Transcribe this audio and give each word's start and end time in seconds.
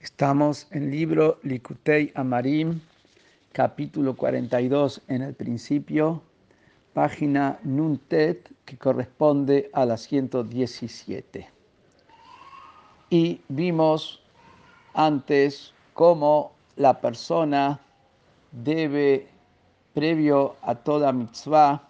Estamos 0.00 0.66
en 0.70 0.84
el 0.84 0.92
libro 0.92 1.38
Likutei 1.42 2.10
Amarim, 2.14 2.80
capítulo 3.52 4.16
42 4.16 5.02
en 5.08 5.20
el 5.20 5.34
principio, 5.34 6.22
página 6.94 7.58
Nuntet, 7.64 8.50
que 8.64 8.78
corresponde 8.78 9.68
a 9.74 9.84
la 9.84 9.98
117. 9.98 11.46
Y 13.10 13.42
vimos 13.48 14.22
antes 14.94 15.74
cómo 15.92 16.52
la 16.76 16.98
persona 16.98 17.78
debe, 18.52 19.28
previo 19.92 20.56
a 20.62 20.76
toda 20.76 21.12
mitzvah, 21.12 21.86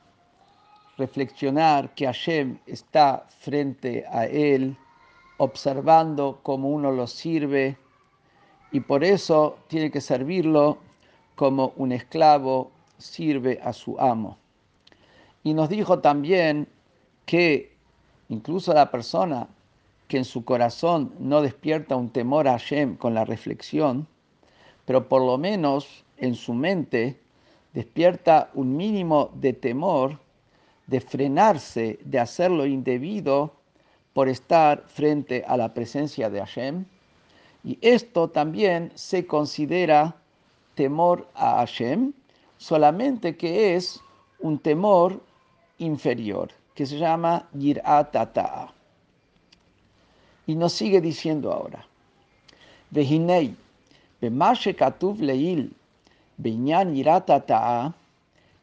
reflexionar 0.98 1.94
que 1.94 2.06
Hashem 2.06 2.58
está 2.66 3.24
frente 3.38 4.04
a 4.10 4.26
él, 4.26 4.76
observando 5.38 6.40
cómo 6.42 6.70
uno 6.70 6.90
lo 6.90 7.06
sirve 7.06 7.78
y 8.72 8.80
por 8.80 9.04
eso 9.04 9.58
tiene 9.68 9.90
que 9.90 10.00
servirlo 10.00 10.78
como 11.34 11.72
un 11.76 11.92
esclavo 11.92 12.70
sirve 12.98 13.58
a 13.62 13.72
su 13.72 13.98
amo. 13.98 14.36
Y 15.42 15.54
nos 15.54 15.68
dijo 15.68 16.00
también 16.00 16.68
que 17.24 17.72
incluso 18.28 18.72
la 18.74 18.90
persona 18.90 19.48
que 20.06 20.18
en 20.18 20.24
su 20.24 20.44
corazón 20.44 21.14
no 21.18 21.40
despierta 21.40 21.96
un 21.96 22.10
temor 22.10 22.46
a 22.48 22.52
Hashem 22.52 22.96
con 22.96 23.14
la 23.14 23.24
reflexión, 23.24 24.06
pero 24.84 25.08
por 25.08 25.22
lo 25.22 25.38
menos 25.38 26.04
en 26.18 26.34
su 26.34 26.52
mente 26.52 27.18
despierta 27.72 28.50
un 28.54 28.76
mínimo 28.76 29.30
de 29.34 29.52
temor 29.52 30.18
de 30.88 31.00
frenarse, 31.00 32.00
de 32.04 32.18
hacer 32.18 32.50
lo 32.50 32.66
indebido 32.66 33.52
por 34.12 34.28
estar 34.28 34.84
frente 34.88 35.44
a 35.46 35.56
la 35.56 35.72
presencia 35.72 36.28
de 36.28 36.40
Hashem 36.40 36.84
y 37.62 37.78
esto 37.82 38.28
también 38.28 38.90
se 38.94 39.26
considera 39.26 40.16
temor 40.74 41.28
a 41.34 41.56
Hashem, 41.56 42.12
solamente 42.56 43.36
que 43.36 43.76
es 43.76 44.00
un 44.38 44.58
temor 44.58 45.20
inferior, 45.78 46.50
que 46.74 46.86
se 46.86 46.98
llama 46.98 47.48
Yirat 47.52 48.16
Y 50.46 50.54
nos 50.54 50.72
sigue 50.72 51.00
diciendo 51.00 51.52
ahora, 51.52 51.84
Vehinei, 52.90 53.54
Bemashe 54.20 54.74
Katuv 54.74 55.20
Leil, 55.20 55.74
Beinyan 56.38 56.94
Yirat 56.94 57.30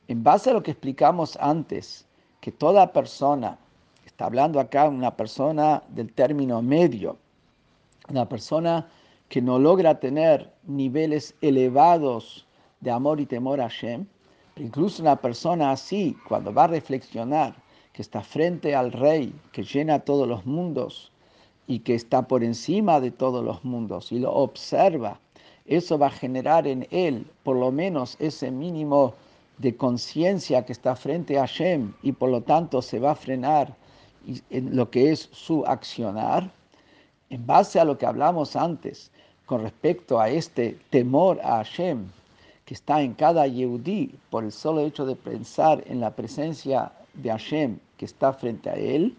en 0.07 0.23
base 0.23 0.49
a 0.49 0.53
lo 0.53 0.63
que 0.63 0.71
explicamos 0.71 1.37
antes, 1.39 2.05
que 2.41 2.51
toda 2.51 2.93
persona, 2.93 3.57
está 4.05 4.25
hablando 4.25 4.59
acá 4.59 4.87
una 4.87 5.15
persona 5.15 5.83
del 5.89 6.11
término 6.13 6.61
medio, 6.61 7.17
una 8.09 8.27
persona 8.27 8.87
que 9.29 9.41
no 9.41 9.59
logra 9.59 9.99
tener 9.99 10.51
niveles 10.63 11.35
elevados 11.41 12.45
de 12.79 12.91
amor 12.91 13.19
y 13.19 13.25
temor 13.25 13.59
a 13.59 13.69
Hashem, 13.69 14.05
incluso 14.55 15.01
una 15.01 15.17
persona 15.17 15.71
así, 15.71 16.15
cuando 16.27 16.53
va 16.53 16.65
a 16.65 16.67
reflexionar 16.67 17.55
que 17.93 18.01
está 18.01 18.21
frente 18.21 18.75
al 18.75 18.91
Rey, 18.91 19.33
que 19.51 19.63
llena 19.63 19.99
todos 19.99 20.27
los 20.27 20.45
mundos 20.45 21.11
y 21.65 21.79
que 21.79 21.95
está 21.95 22.27
por 22.27 22.43
encima 22.43 22.99
de 22.99 23.11
todos 23.11 23.43
los 23.43 23.65
mundos, 23.65 24.11
y 24.11 24.19
lo 24.19 24.31
observa, 24.31 25.19
eso 25.65 25.97
va 25.97 26.07
a 26.07 26.11
generar 26.11 26.67
en 26.67 26.87
él 26.91 27.25
por 27.43 27.57
lo 27.57 27.71
menos 27.71 28.15
ese 28.19 28.51
mínimo 28.51 29.13
de 29.57 29.75
conciencia 29.75 30.63
que 30.65 30.71
está 30.71 30.95
frente 30.95 31.37
a 31.37 31.41
Hashem 31.41 31.93
y 32.03 32.11
por 32.11 32.29
lo 32.29 32.41
tanto 32.41 32.81
se 32.81 32.99
va 32.99 33.11
a 33.11 33.15
frenar 33.15 33.75
en 34.49 34.75
lo 34.75 34.89
que 34.89 35.11
es 35.11 35.29
su 35.31 35.65
accionar 35.65 36.51
en 37.29 37.45
base 37.45 37.79
a 37.79 37.85
lo 37.85 37.97
que 37.97 38.05
hablamos 38.05 38.55
antes 38.55 39.11
con 39.45 39.61
respecto 39.61 40.19
a 40.19 40.29
este 40.29 40.77
temor 40.89 41.39
a 41.43 41.57
Hashem 41.57 42.05
que 42.65 42.73
está 42.73 43.01
en 43.01 43.13
cada 43.13 43.47
Yehudí 43.47 44.13
por 44.29 44.43
el 44.43 44.51
solo 44.51 44.81
hecho 44.81 45.05
de 45.05 45.15
pensar 45.15 45.81
en 45.87 46.01
la 46.01 46.11
presencia 46.11 46.91
de 47.13 47.29
Hashem 47.29 47.79
que 47.95 48.05
está 48.05 48.33
frente 48.33 48.69
a 48.69 48.73
él, 48.73 49.15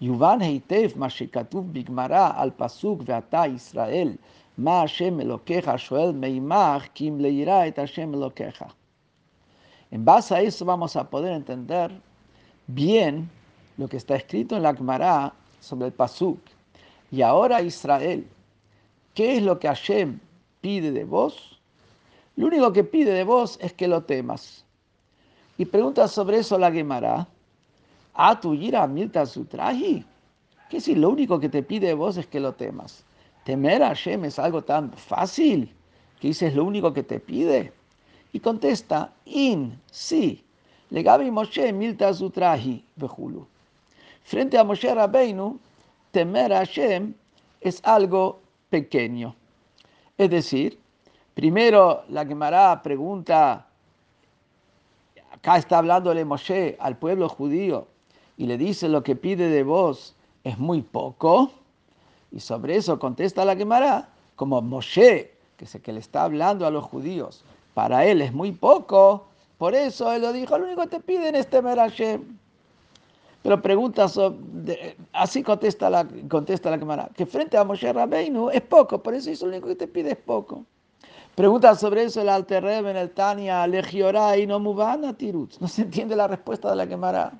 Yuvan 0.00 0.42
Heitev 0.42 0.96
Mashikatuv 0.96 1.64
Bigmara 1.72 2.28
al 2.28 2.52
Pasuk 2.52 3.04
Veata 3.04 3.48
Israel, 3.48 4.18
Ma 4.58 4.80
Hashem 4.80 5.18
Elokeja 5.20 5.76
Shoel 5.78 6.12
Meimach 6.12 6.92
Kim 6.92 7.18
Leira 7.18 7.66
et 7.66 7.76
Hashem 7.76 8.14
Elokeja. 8.14 8.68
En 9.90 10.04
base 10.04 10.34
a 10.34 10.42
eso 10.42 10.64
vamos 10.66 10.94
a 10.94 11.08
poder 11.08 11.32
entender 11.32 11.90
bien 12.66 13.30
lo 13.78 13.88
que 13.88 13.96
está 13.96 14.16
escrito 14.16 14.56
en 14.56 14.62
la 14.62 14.74
Gemara 14.74 15.32
sobre 15.60 15.86
el 15.86 15.92
Pasuk. 15.92 16.38
Y 17.10 17.22
ahora 17.22 17.62
Israel, 17.62 18.26
¿qué 19.14 19.36
es 19.36 19.42
lo 19.42 19.58
que 19.58 19.68
Hashem 19.68 20.20
pide 20.60 20.92
de 20.92 21.04
vos? 21.04 21.58
Lo 22.36 22.46
único 22.46 22.72
que 22.72 22.84
pide 22.84 23.12
de 23.12 23.24
vos 23.24 23.58
es 23.60 23.72
que 23.72 23.88
lo 23.88 24.02
temas. 24.02 24.64
Y 25.58 25.64
pregunta 25.64 26.08
sobre 26.08 26.38
eso 26.38 26.58
la 26.58 26.70
Gemara. 26.72 27.26
¿A 28.14 28.40
tu 28.40 28.54
ira 28.54 28.88
sutraji? 29.26 30.04
¿Qué 30.68 30.80
si 30.80 30.94
lo 30.94 31.10
único 31.10 31.40
que 31.40 31.48
te 31.48 31.62
pide 31.62 31.88
de 31.88 31.94
vos 31.94 32.16
es 32.16 32.26
que 32.26 32.38
lo 32.38 32.52
temas? 32.52 33.04
Temer 33.44 33.82
a 33.82 33.88
Hashem 33.88 34.24
es 34.24 34.38
algo 34.38 34.62
tan 34.62 34.92
fácil 34.92 35.74
que 36.20 36.28
dices 36.28 36.54
lo 36.54 36.64
único 36.64 36.92
que 36.92 37.02
te 37.02 37.18
pide. 37.18 37.72
Y 38.32 38.40
contesta, 38.40 39.12
in, 39.24 39.78
sí. 39.90 40.44
Legabi 40.90 41.30
Moshe 41.30 41.72
milta 41.72 42.12
sutraji, 42.14 42.84
bejulu. 42.96 43.46
Frente 44.24 44.58
a 44.58 44.64
Moshe 44.64 44.94
Rabbeinu, 44.94 45.58
temer 46.10 46.52
a 46.52 46.58
Hashem 46.58 47.14
es 47.60 47.80
algo 47.84 48.40
pequeño. 48.68 49.34
Es 50.18 50.30
decir, 50.30 50.78
primero 51.34 52.02
la 52.08 52.26
Gemara 52.26 52.82
pregunta, 52.82 53.66
acá 55.32 55.56
está 55.56 55.78
hablándole 55.78 56.24
Moshe 56.24 56.76
al 56.80 56.96
pueblo 56.96 57.28
judío 57.28 57.86
y 58.36 58.46
le 58.46 58.58
dice 58.58 58.88
lo 58.88 59.02
que 59.02 59.16
pide 59.16 59.48
de 59.48 59.62
vos 59.62 60.14
es 60.44 60.58
muy 60.58 60.82
poco. 60.82 61.52
Y 62.32 62.40
sobre 62.40 62.76
eso 62.76 62.98
contesta 62.98 63.44
la 63.44 63.56
Gemara, 63.56 64.08
como 64.36 64.62
Moshe, 64.62 65.34
que 65.56 65.64
es 65.64 65.74
el 65.74 65.82
que 65.82 65.92
le 65.92 66.00
está 66.00 66.24
hablando 66.24 66.66
a 66.66 66.70
los 66.70 66.84
judíos, 66.84 67.44
para 67.74 68.04
él 68.06 68.22
es 68.22 68.32
muy 68.32 68.52
poco, 68.52 69.26
por 69.58 69.74
eso 69.74 70.10
él 70.12 70.22
lo 70.22 70.32
dijo, 70.32 70.56
lo 70.56 70.64
único 70.64 70.82
que 70.82 70.88
te 70.88 71.00
piden 71.00 71.34
es 71.34 71.48
temer 71.50 71.78
a 71.78 71.90
Hashem. 71.90 72.38
Pero 73.42 73.62
pregunta, 73.62 74.06
así 75.12 75.42
contesta 75.42 75.88
la, 75.88 76.06
contesta 76.28 76.70
la 76.70 76.78
Gemara, 76.78 77.08
que 77.16 77.24
frente 77.24 77.56
a 77.56 77.64
Moshe 77.64 77.90
Rabbeinu 77.90 78.50
es 78.50 78.60
poco, 78.60 79.02
por 79.02 79.14
eso 79.14 79.30
es 79.30 79.40
lo 79.40 79.48
único 79.48 79.68
que 79.68 79.76
te 79.76 79.88
pide 79.88 80.10
es 80.10 80.16
poco. 80.16 80.66
Pregunta 81.34 81.74
sobre 81.74 82.04
eso 82.04 82.20
el 82.20 82.28
Alter 82.28 82.64
en 82.66 82.96
el 82.96 83.10
Tania, 83.12 83.66
Legiorá 83.66 84.36
y 84.36 84.46
no 84.46 84.60
Mubana 84.60 85.16
Tirutz. 85.16 85.58
No 85.58 85.68
se 85.68 85.82
entiende 85.82 86.14
la 86.14 86.28
respuesta 86.28 86.68
de 86.68 86.76
la 86.76 86.86
Gemara. 86.86 87.32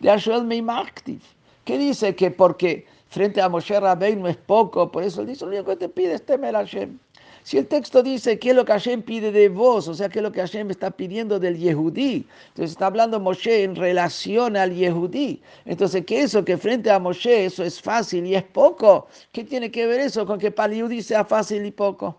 De 0.00 0.10
Ashuel 0.10 0.44
Meimaktiv. 0.44 1.20
¿Qué 1.64 1.76
dice? 1.76 2.16
Que 2.16 2.30
porque 2.30 2.86
frente 3.08 3.42
a 3.42 3.48
Moshe 3.50 3.78
Rabbeinu 3.78 4.26
es 4.28 4.38
poco, 4.38 4.90
por 4.90 5.02
eso 5.02 5.20
él 5.20 5.26
dice, 5.26 5.44
lo 5.44 5.50
único 5.50 5.66
que 5.66 5.76
te 5.76 5.88
pide 5.90 6.14
es 6.14 6.24
temer 6.24 6.56
a 6.56 6.60
Hashem. 6.60 6.98
Si 7.44 7.58
el 7.58 7.66
texto 7.66 8.02
dice 8.04 8.38
qué 8.38 8.50
es 8.50 8.56
lo 8.56 8.64
que 8.64 8.72
Hashem 8.72 9.02
pide 9.02 9.32
de 9.32 9.48
vos, 9.48 9.88
o 9.88 9.94
sea, 9.94 10.08
qué 10.08 10.20
es 10.20 10.22
lo 10.22 10.30
que 10.30 10.40
Hashem 10.40 10.70
está 10.70 10.92
pidiendo 10.92 11.40
del 11.40 11.58
Yehudí, 11.58 12.24
entonces 12.48 12.70
está 12.70 12.86
hablando 12.86 13.18
Moshe 13.18 13.64
en 13.64 13.74
relación 13.74 14.56
al 14.56 14.72
Yehudí. 14.72 15.42
Entonces, 15.64 16.04
¿qué 16.06 16.22
eso 16.22 16.44
que 16.44 16.56
frente 16.56 16.90
a 16.90 17.00
Moshe 17.00 17.46
eso 17.46 17.64
es 17.64 17.82
fácil 17.82 18.26
y 18.26 18.36
es 18.36 18.44
poco? 18.44 19.08
¿Qué 19.32 19.42
tiene 19.42 19.72
que 19.72 19.86
ver 19.86 20.00
eso 20.00 20.24
con 20.24 20.38
que 20.38 20.52
para 20.52 20.72
el 20.72 20.78
Yehudí 20.78 21.02
sea 21.02 21.24
fácil 21.24 21.66
y 21.66 21.72
poco? 21.72 22.16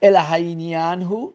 El 0.00 0.16
Hainianhu, 0.16 1.34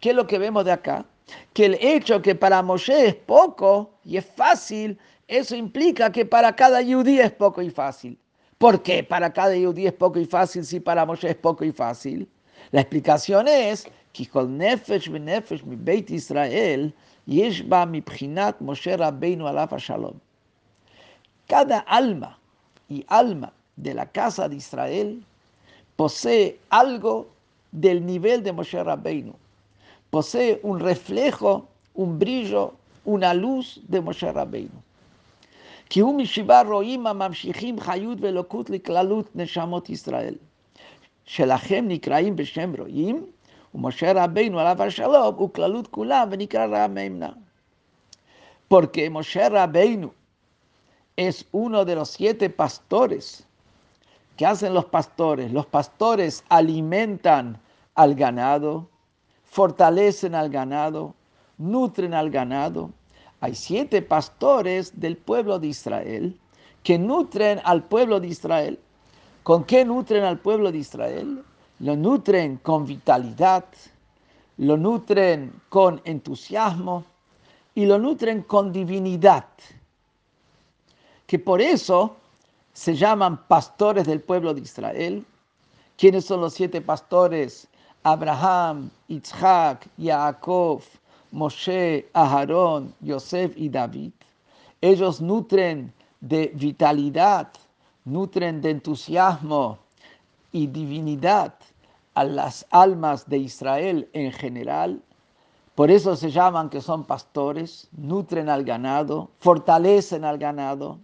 ¿qué 0.00 0.10
es 0.10 0.16
lo 0.16 0.26
que 0.26 0.38
vemos 0.38 0.66
de 0.66 0.72
acá? 0.72 1.06
Que 1.54 1.66
el 1.66 1.78
hecho 1.80 2.20
que 2.20 2.34
para 2.34 2.62
Moshe 2.62 3.06
es 3.06 3.14
poco 3.14 3.94
y 4.04 4.18
es 4.18 4.26
fácil, 4.26 4.98
eso 5.26 5.56
implica 5.56 6.12
que 6.12 6.26
para 6.26 6.54
cada 6.54 6.82
Yehudí 6.82 7.18
es 7.18 7.32
poco 7.32 7.62
y 7.62 7.70
fácil. 7.70 8.18
¿Por 8.64 8.80
qué 8.80 9.04
para 9.04 9.30
cada 9.30 9.54
judío 9.54 9.88
es 9.88 9.92
poco 9.92 10.18
y 10.18 10.24
fácil 10.24 10.64
si 10.64 10.80
para 10.80 11.04
Moshe 11.04 11.28
es 11.28 11.36
poco 11.36 11.66
y 11.66 11.70
fácil? 11.70 12.26
La 12.70 12.80
explicación 12.80 13.46
es 13.46 13.86
que 14.14 14.26
con 14.26 14.56
nefesh 14.56 15.10
nefesh 15.10 15.62
mi 15.64 15.76
Beit 15.76 16.08
Israel 16.08 16.90
yeshba 17.26 17.84
mi 17.84 18.00
pchinat 18.00 18.58
Moshe 18.62 18.96
Rabbeinu 18.96 19.46
alav 19.46 19.76
shalom. 19.76 20.14
Cada 21.46 21.80
alma 21.80 22.38
y 22.88 23.04
alma 23.08 23.52
de 23.76 23.92
la 23.92 24.06
casa 24.06 24.48
de 24.48 24.56
Israel 24.56 25.22
posee 25.96 26.58
algo 26.70 27.28
del 27.70 28.06
nivel 28.06 28.42
de 28.42 28.52
Moshe 28.54 28.82
Rabbeinu. 28.82 29.34
Posee 30.08 30.58
un 30.62 30.80
reflejo, 30.80 31.68
un 31.94 32.18
brillo, 32.18 32.72
una 33.04 33.34
luz 33.34 33.82
de 33.88 34.00
Moshe 34.00 34.32
Rabbeinu. 34.32 34.80
כי 35.89 35.99
הוא 35.99 36.17
משבעה 36.17 36.63
רואים 36.63 37.07
הממשיכים 37.07 37.79
חיות 37.79 38.17
ואלוקות 38.21 38.69
לכללות 38.69 39.35
נשמות 39.35 39.89
ישראל. 39.89 40.35
שלכם 41.25 41.85
נקראים 41.87 42.35
בשם 42.35 42.73
רואים, 42.77 43.25
ומשה 43.75 44.23
רבינו 44.23 44.59
עליו 44.59 44.83
השלום 44.83 45.35
הוא 45.35 45.49
כללות 45.53 45.87
כולם 45.87 46.27
ונקרא 46.31 46.65
רע 46.65 46.87
ממנה. 46.87 47.29
Porque 48.71 49.09
Moshe 49.09 49.49
Rabbeinu 49.49 50.09
es 51.17 51.43
uno 51.51 51.85
de 51.85 51.95
los 51.95 52.09
siete 52.11 52.49
pastores 52.51 53.43
¿Qué 54.39 54.45
hacen 54.45 54.73
los 54.73 54.85
pastores? 54.85 55.51
Los 55.51 55.65
pastores 55.65 56.45
alimentan 56.47 57.59
al 57.95 58.15
ganado, 58.15 58.87
fortalecen 59.43 60.33
al 60.33 60.49
ganado, 60.49 61.13
nutren 61.57 62.13
al 62.13 62.29
ganado. 62.29 62.89
hay 63.40 63.54
siete 63.54 64.02
pastores 64.02 64.98
del 64.98 65.16
pueblo 65.16 65.58
de 65.58 65.68
Israel 65.68 66.38
que 66.82 66.98
nutren 66.98 67.60
al 67.64 67.82
pueblo 67.82 68.20
de 68.20 68.28
Israel. 68.28 68.78
¿Con 69.42 69.64
qué 69.64 69.84
nutren 69.84 70.24
al 70.24 70.38
pueblo 70.38 70.70
de 70.70 70.78
Israel? 70.78 71.44
Lo 71.80 71.96
nutren 71.96 72.56
con 72.58 72.86
vitalidad, 72.86 73.64
lo 74.58 74.76
nutren 74.76 75.52
con 75.68 76.00
entusiasmo 76.04 77.04
y 77.74 77.86
lo 77.86 77.98
nutren 77.98 78.42
con 78.42 78.72
divinidad. 78.72 79.46
Que 81.26 81.38
por 81.38 81.60
eso 81.60 82.16
se 82.72 82.94
llaman 82.94 83.46
pastores 83.48 84.06
del 84.06 84.20
pueblo 84.20 84.54
de 84.54 84.60
Israel. 84.60 85.24
¿Quiénes 85.96 86.24
son 86.24 86.40
los 86.40 86.54
siete 86.54 86.80
pastores? 86.80 87.66
Abraham, 88.02 88.90
Isaac, 89.08 89.88
Jacob, 89.98 90.82
Moshe, 91.34 92.08
Aarón, 92.14 92.94
Yosef 93.00 93.54
y 93.56 93.68
David. 93.68 94.12
Ellos 94.80 95.20
nutren 95.20 95.92
de 96.20 96.52
vitalidad, 96.54 97.48
nutren 98.04 98.60
de 98.60 98.70
entusiasmo 98.70 99.78
y 100.52 100.68
divinidad 100.68 101.54
a 102.14 102.22
las 102.22 102.64
almas 102.70 103.28
de 103.28 103.38
Israel 103.38 104.08
en 104.12 104.30
general. 104.30 105.02
Por 105.74 105.90
eso 105.90 106.14
se 106.14 106.30
llaman 106.30 106.70
que 106.70 106.80
son 106.80 107.02
pastores, 107.02 107.88
nutren 107.90 108.48
al 108.48 108.62
ganado, 108.62 109.28
fortalecen 109.40 110.24
al 110.24 110.38
ganado. 110.38 111.00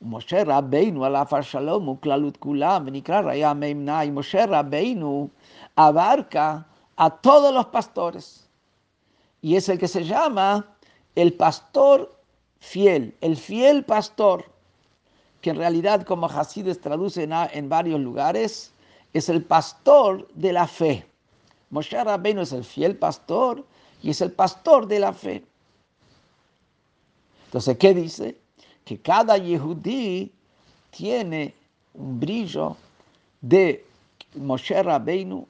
Moshe 0.00 0.44
Rabbeinu, 0.46 1.04
Alafar 1.04 1.44
Shalom, 1.44 1.90
Uklalut 1.90 2.38
Kulam, 2.38 2.86
Benikra 2.86 3.20
Raya 3.20 3.52
Meimnai, 3.52 4.10
Moshe 4.10 4.46
Rabbeinu 4.46 5.28
abarca 5.76 6.66
a 6.96 7.10
todos 7.10 7.52
los 7.52 7.66
pastores. 7.66 8.47
Y 9.42 9.56
es 9.56 9.68
el 9.68 9.78
que 9.78 9.88
se 9.88 10.04
llama 10.04 10.66
el 11.14 11.32
pastor 11.34 12.16
fiel, 12.60 13.14
el 13.20 13.36
fiel 13.36 13.84
pastor, 13.84 14.44
que 15.40 15.50
en 15.50 15.56
realidad 15.56 16.04
como 16.04 16.26
Hasides 16.26 16.80
traducen 16.80 17.32
en 17.32 17.68
varios 17.68 18.00
lugares, 18.00 18.72
es 19.12 19.28
el 19.28 19.42
pastor 19.42 20.28
de 20.34 20.52
la 20.52 20.66
fe. 20.66 21.06
Moshe 21.70 22.02
Rabbeinu 22.02 22.42
es 22.42 22.52
el 22.52 22.64
fiel 22.64 22.96
pastor 22.96 23.64
y 24.02 24.10
es 24.10 24.20
el 24.20 24.32
pastor 24.32 24.86
de 24.86 24.98
la 24.98 25.12
fe. 25.12 25.44
Entonces, 27.46 27.78
¿qué 27.78 27.94
dice? 27.94 28.36
que 28.88 28.98
cada 28.98 29.36
Yehudí 29.36 30.32
tiene 30.92 31.52
un 31.92 32.18
brillo 32.18 32.74
de 33.42 33.84
Moshe 34.34 34.82
Rabbeinu, 34.82 35.46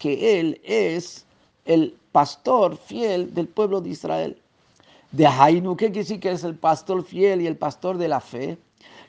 que 0.00 0.40
él 0.40 0.60
es 0.64 1.24
el 1.64 1.96
pastor 2.12 2.76
fiel 2.76 3.32
del 3.34 3.48
pueblo 3.48 3.80
de 3.80 3.90
Israel. 3.90 4.38
De 5.10 5.26
Hainu, 5.26 5.76
¿qué 5.76 5.86
quiere 5.86 6.00
decir 6.00 6.20
que 6.20 6.30
es 6.30 6.44
el 6.44 6.54
pastor 6.54 7.04
fiel 7.04 7.40
y 7.40 7.46
el 7.46 7.56
pastor 7.56 7.98
de 7.98 8.08
la 8.08 8.20
fe? 8.20 8.58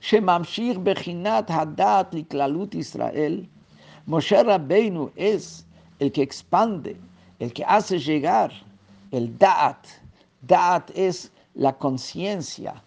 Shemamshir 0.01 0.79
Bechinat 0.79 1.49
Hadat 1.49 2.13
Liklalut 2.13 2.75
Israel. 2.75 3.47
Moshe 4.05 4.43
Rabbeinu 4.43 5.11
es 5.15 5.65
el 5.99 6.11
que 6.11 6.23
expande, 6.23 6.97
el 7.39 7.53
que 7.53 7.63
hace 7.63 7.99
llegar 7.99 8.51
el 9.11 9.37
Da'at. 9.37 9.87
Da'at 10.41 10.89
es 10.93 11.31
la 11.55 11.71
conciencia, 11.73 12.81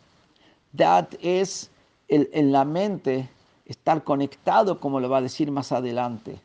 Dad 0.72 1.08
es 1.22 1.70
en 2.08 2.52
la 2.52 2.64
mente 2.64 3.28
estar 3.64 4.04
conectado, 4.04 4.78
como 4.78 5.00
lo 5.00 5.08
va 5.08 5.18
a 5.18 5.22
decir 5.22 5.50
más 5.50 5.72
adelante. 5.72 6.38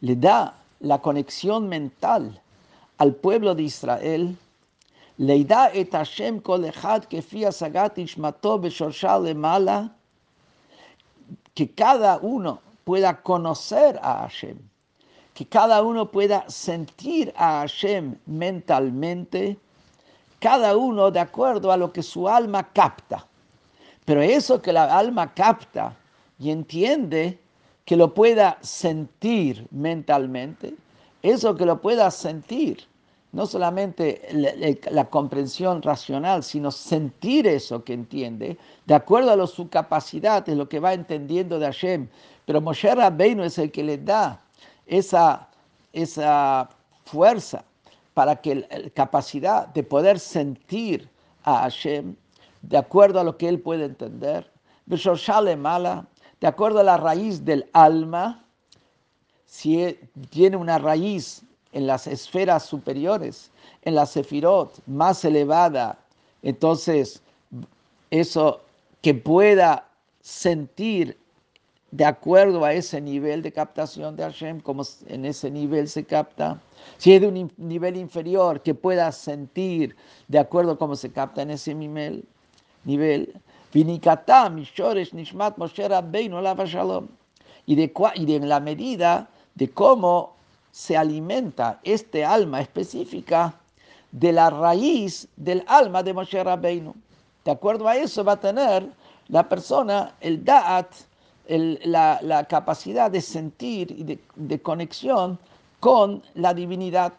Le 0.00 0.16
da 0.16 0.56
la 0.80 1.00
conexión 1.02 1.68
mental 1.68 2.40
al 3.00 3.14
pueblo 3.14 3.54
de 3.54 3.62
Israel. 3.62 4.36
Le 5.16 5.44
da 5.44 5.70
et 5.72 5.92
Hashem 5.92 6.40
kol 6.40 6.64
echad 6.64 7.06
kefia 7.08 7.50
sagat 7.50 7.96
ishmato 7.96 8.60
mala, 9.34 9.90
que 11.54 11.66
cada 11.66 12.18
uno 12.22 12.60
pueda 12.84 13.22
conocer 13.22 13.98
a 14.02 14.22
Hashem, 14.22 14.58
que 15.34 15.46
cada 15.46 15.82
uno 15.82 16.10
pueda 16.10 16.44
sentir 16.48 17.32
a 17.36 17.60
Hashem 17.60 18.16
mentalmente, 18.26 19.56
cada 20.38 20.76
uno 20.76 21.10
de 21.10 21.20
acuerdo 21.20 21.72
a 21.72 21.78
lo 21.78 21.92
que 21.92 22.02
su 22.02 22.28
alma 22.28 22.62
capta. 22.72 23.26
Pero 24.04 24.20
eso 24.20 24.60
que 24.60 24.72
la 24.72 24.84
alma 24.98 25.32
capta 25.32 25.96
y 26.38 26.50
entiende, 26.50 27.38
que 27.86 27.96
lo 27.96 28.12
pueda 28.12 28.58
sentir 28.60 29.66
mentalmente, 29.70 30.74
eso 31.22 31.54
que 31.54 31.66
lo 31.66 31.80
pueda 31.80 32.10
sentir, 32.10 32.89
no 33.32 33.46
solamente 33.46 34.22
la, 34.90 35.04
comprensión 35.04 35.82
racional, 35.82 36.42
sino 36.42 36.70
sentir 36.70 37.46
eso 37.46 37.84
que 37.84 37.92
entiende, 37.92 38.58
de 38.86 38.94
acuerdo 38.94 39.30
a 39.30 39.46
su 39.46 39.68
capacidad, 39.68 40.48
es 40.48 40.56
lo 40.56 40.68
que 40.68 40.80
va 40.80 40.92
entendiendo 40.92 41.58
de 41.58 41.66
Hashem. 41.66 42.08
Pero 42.44 42.60
Moshe 42.60 42.92
Rabbeinu 42.92 43.44
es 43.44 43.58
el 43.58 43.70
que 43.70 43.84
le 43.84 43.98
da 43.98 44.40
esa, 44.86 45.48
esa 45.92 46.68
fuerza 47.04 47.64
para 48.14 48.36
que 48.36 48.56
la 48.56 48.90
capacidad 48.94 49.68
de 49.68 49.84
poder 49.84 50.18
sentir 50.18 51.08
a 51.44 51.62
Hashem 51.62 52.16
de 52.62 52.76
acuerdo 52.76 53.20
a 53.20 53.24
lo 53.24 53.36
que 53.36 53.48
él 53.48 53.60
puede 53.60 53.84
entender, 53.86 54.50
mala, 55.56 56.06
de 56.40 56.46
acuerdo 56.46 56.80
a 56.80 56.84
la 56.84 56.96
raíz 56.96 57.44
del 57.44 57.68
alma, 57.72 58.44
si 59.46 59.82
e, 59.82 60.10
tiene 60.30 60.56
una 60.56 60.78
raíz 60.78 61.42
en 61.72 61.86
las 61.86 62.06
esferas 62.06 62.64
superiores, 62.64 63.50
en 63.82 63.94
la 63.94 64.06
sefirot 64.06 64.82
más 64.86 65.24
elevada, 65.24 65.98
entonces 66.42 67.22
eso 68.10 68.60
que 69.02 69.14
pueda 69.14 69.86
sentir 70.20 71.16
de 71.90 72.04
acuerdo 72.04 72.64
a 72.64 72.72
ese 72.72 73.00
nivel 73.00 73.42
de 73.42 73.52
captación 73.52 74.16
de 74.16 74.22
Hashem, 74.22 74.60
como 74.60 74.84
en 75.06 75.24
ese 75.24 75.50
nivel 75.50 75.88
se 75.88 76.04
capta. 76.04 76.60
Si 76.98 77.12
es 77.12 77.20
de 77.20 77.26
un 77.26 77.52
nivel 77.56 77.96
inferior, 77.96 78.62
que 78.62 78.74
pueda 78.74 79.10
sentir 79.10 79.96
de 80.28 80.38
acuerdo 80.38 80.72
a 80.72 80.78
cómo 80.78 80.94
se 80.94 81.10
capta 81.10 81.42
en 81.42 81.50
ese 81.50 81.74
nivel 81.74 82.24
nivel. 82.84 83.34
Y 83.72 83.84
de, 87.74 87.92
y 88.14 88.26
de 88.26 88.40
la 88.40 88.60
medida 88.60 89.30
de 89.54 89.70
cómo 89.70 90.36
se 90.72 90.96
alimenta 90.96 91.80
este 91.82 92.24
alma 92.24 92.60
específica 92.60 93.54
de 94.12 94.32
la 94.32 94.50
raíz 94.50 95.28
del 95.36 95.64
alma 95.66 96.02
de 96.02 96.14
Moshe 96.14 96.42
Rabbeinu. 96.42 96.94
De 97.44 97.50
acuerdo 97.50 97.88
a 97.88 97.96
eso 97.96 98.24
va 98.24 98.32
a 98.32 98.40
tener 98.40 98.88
la 99.28 99.48
persona 99.48 100.14
el 100.20 100.44
da'at, 100.44 100.88
la, 101.48 102.46
capacidad 102.48 103.10
de 103.10 103.20
sentir 103.20 103.90
y 103.90 104.18
de, 104.36 104.62
conexión 104.62 105.38
con 105.80 106.22
la 106.34 106.54
divinidad 106.54 107.12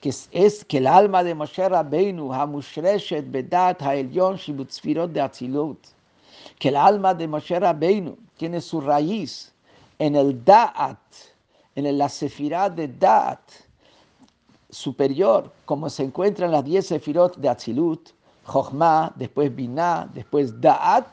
que 0.00 0.12
es 0.32 0.64
que 0.64 0.78
el 0.78 0.86
alma 0.86 1.22
de 1.22 1.34
Moshe 1.34 1.68
Rabbeinu, 1.68 2.28
Bedat 2.28 3.80
Shibutzfirot 3.80 5.12
de 5.12 5.20
Atzilut, 5.20 5.78
que 6.58 6.68
el 6.68 6.76
alma 6.76 7.14
de 7.14 7.28
Moshe 7.28 7.58
Rabbeinu 7.58 8.16
tiene 8.36 8.60
su 8.60 8.80
raíz 8.80 9.52
en 10.00 10.16
el 10.16 10.44
Da'at, 10.44 10.98
en 11.74 11.98
la 11.98 12.08
sefirá 12.08 12.68
de 12.68 12.88
Da'at 12.88 13.40
superior, 14.70 15.52
como 15.64 15.88
se 15.90 16.04
encuentra 16.04 16.46
en 16.46 16.52
las 16.52 16.64
diez 16.64 16.86
sefirot 16.86 17.36
de 17.36 17.48
Atzilut, 17.48 18.10
Chochma, 18.50 19.12
después 19.16 19.54
Binah, 19.54 20.08
después 20.12 20.60
Da'at, 20.60 21.06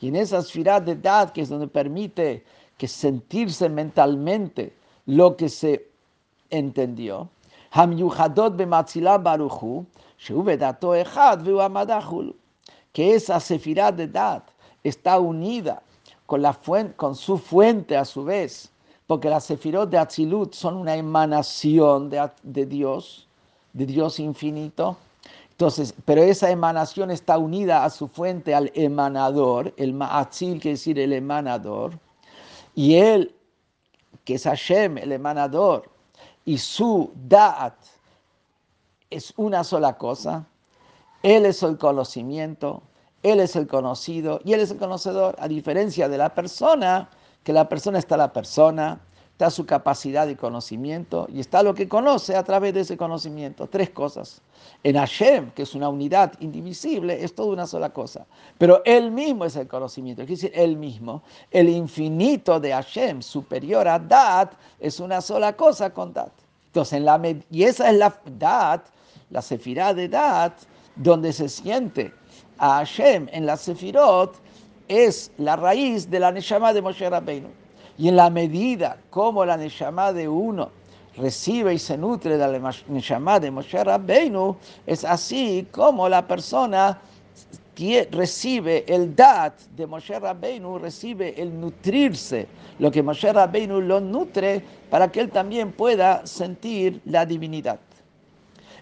y 0.00 0.08
en 0.08 0.16
esa 0.16 0.42
sefirá 0.42 0.80
de 0.80 0.96
Da'at, 0.96 1.32
que 1.32 1.42
es 1.42 1.48
donde 1.48 1.68
permite 1.68 2.44
que 2.76 2.88
sentirse 2.88 3.68
mentalmente 3.68 4.74
lo 5.06 5.36
que 5.36 5.48
se 5.48 5.88
entendió, 6.50 7.28
que 12.92 13.14
esa 13.14 13.40
sefirá 13.40 13.90
de 13.90 14.06
dad 14.06 14.42
está 14.84 15.18
unida 15.18 15.82
con, 16.26 16.42
la 16.42 16.52
fuente, 16.52 16.94
con 16.94 17.16
su 17.16 17.36
fuente 17.38 17.96
a 17.96 18.04
su 18.04 18.24
vez, 18.24 18.70
porque 19.06 19.28
las 19.28 19.44
sefirot 19.44 19.90
de 19.90 19.98
Atzilut 19.98 20.54
son 20.54 20.76
una 20.76 20.96
emanación 20.96 22.10
de, 22.10 22.66
Dios, 22.66 23.26
de 23.72 23.86
Dios 23.86 24.18
infinito. 24.18 24.96
Entonces, 25.50 25.94
pero 26.04 26.22
esa 26.22 26.50
emanación 26.50 27.10
está 27.10 27.38
unida 27.38 27.84
a 27.84 27.90
su 27.90 28.08
fuente, 28.08 28.54
al 28.54 28.72
emanador, 28.74 29.72
el 29.76 29.92
Ma'atzil, 29.92 30.60
que 30.60 30.70
decir 30.70 30.98
el 30.98 31.12
emanador, 31.12 31.98
y 32.74 32.96
él, 32.96 33.34
que 34.24 34.34
es 34.34 34.44
Hashem, 34.44 34.98
el 34.98 35.12
emanador, 35.12 35.88
y 36.44 36.58
su 36.58 37.12
da'at 37.14 37.74
es 39.10 39.32
una 39.36 39.62
sola 39.62 39.96
cosa. 39.96 40.44
Él 41.22 41.46
es 41.46 41.62
el 41.62 41.78
conocimiento, 41.78 42.82
Él 43.22 43.40
es 43.40 43.56
el 43.56 43.66
conocido 43.66 44.40
y 44.44 44.52
Él 44.52 44.60
es 44.60 44.70
el 44.70 44.76
conocedor, 44.76 45.36
a 45.38 45.48
diferencia 45.48 46.08
de 46.08 46.18
la 46.18 46.34
persona 46.34 47.08
que 47.44 47.52
la 47.52 47.68
persona 47.68 47.98
está 47.98 48.16
la 48.16 48.32
persona, 48.32 49.00
está 49.32 49.50
su 49.50 49.66
capacidad 49.66 50.26
de 50.26 50.36
conocimiento 50.36 51.26
y 51.28 51.40
está 51.40 51.62
lo 51.62 51.74
que 51.74 51.88
conoce 51.88 52.36
a 52.36 52.44
través 52.44 52.72
de 52.72 52.80
ese 52.80 52.96
conocimiento. 52.96 53.66
Tres 53.66 53.90
cosas. 53.90 54.40
En 54.82 54.96
Hashem, 54.96 55.50
que 55.50 55.62
es 55.62 55.74
una 55.74 55.88
unidad 55.88 56.32
indivisible, 56.40 57.22
es 57.22 57.34
toda 57.34 57.52
una 57.52 57.66
sola 57.66 57.90
cosa. 57.90 58.26
Pero 58.58 58.80
Él 58.84 59.10
mismo 59.10 59.44
es 59.44 59.56
el 59.56 59.66
conocimiento, 59.66 60.22
es 60.22 60.28
decir, 60.28 60.52
Él 60.54 60.76
mismo. 60.76 61.22
El 61.50 61.68
infinito 61.68 62.60
de 62.60 62.72
Hashem, 62.72 63.22
superior 63.22 63.88
a 63.88 63.98
Dat, 63.98 64.52
es 64.78 65.00
una 65.00 65.20
sola 65.20 65.52
cosa 65.54 65.90
con 65.90 66.12
Dat. 66.12 66.32
Entonces, 66.66 66.94
en 66.94 67.04
la, 67.04 67.20
y 67.50 67.64
esa 67.64 67.90
es 67.90 67.96
la 67.98 68.16
Dat, 68.38 68.86
la 69.30 69.42
sefirá 69.42 69.92
de 69.92 70.08
Dat, 70.08 70.52
donde 70.96 71.32
se 71.32 71.48
siente 71.48 72.12
a 72.58 72.76
Hashem 72.78 73.28
en 73.32 73.46
la 73.46 73.56
sefirot, 73.56 74.36
es 74.88 75.30
la 75.38 75.56
raíz 75.56 76.10
de 76.10 76.20
la 76.20 76.32
Neshama 76.32 76.72
de 76.72 76.82
Moshe 76.82 77.08
Rabbeinu. 77.08 77.48
Y 77.96 78.08
en 78.08 78.16
la 78.16 78.30
medida 78.30 78.98
como 79.10 79.44
la 79.44 79.56
Neshama 79.56 80.12
de 80.12 80.28
uno 80.28 80.70
recibe 81.16 81.74
y 81.74 81.78
se 81.78 81.96
nutre 81.96 82.36
de 82.36 82.58
la 82.58 82.74
Neshama 82.88 83.38
de 83.38 83.50
Moshe 83.50 83.82
Rabbeinu, 83.82 84.56
es 84.86 85.04
así 85.04 85.66
como 85.70 86.08
la 86.08 86.26
persona 86.26 87.00
recibe 88.10 88.84
el 88.86 89.14
dat 89.14 89.54
de 89.76 89.86
Moshe 89.86 90.18
Rabbeinu, 90.18 90.78
recibe 90.78 91.34
el 91.40 91.60
nutrirse, 91.60 92.46
lo 92.78 92.90
que 92.90 93.02
Moshe 93.02 93.32
Rabbeinu 93.32 93.80
lo 93.80 94.00
nutre 94.00 94.62
para 94.90 95.10
que 95.10 95.20
él 95.20 95.30
también 95.30 95.72
pueda 95.72 96.24
sentir 96.26 97.00
la 97.04 97.26
divinidad. 97.26 97.80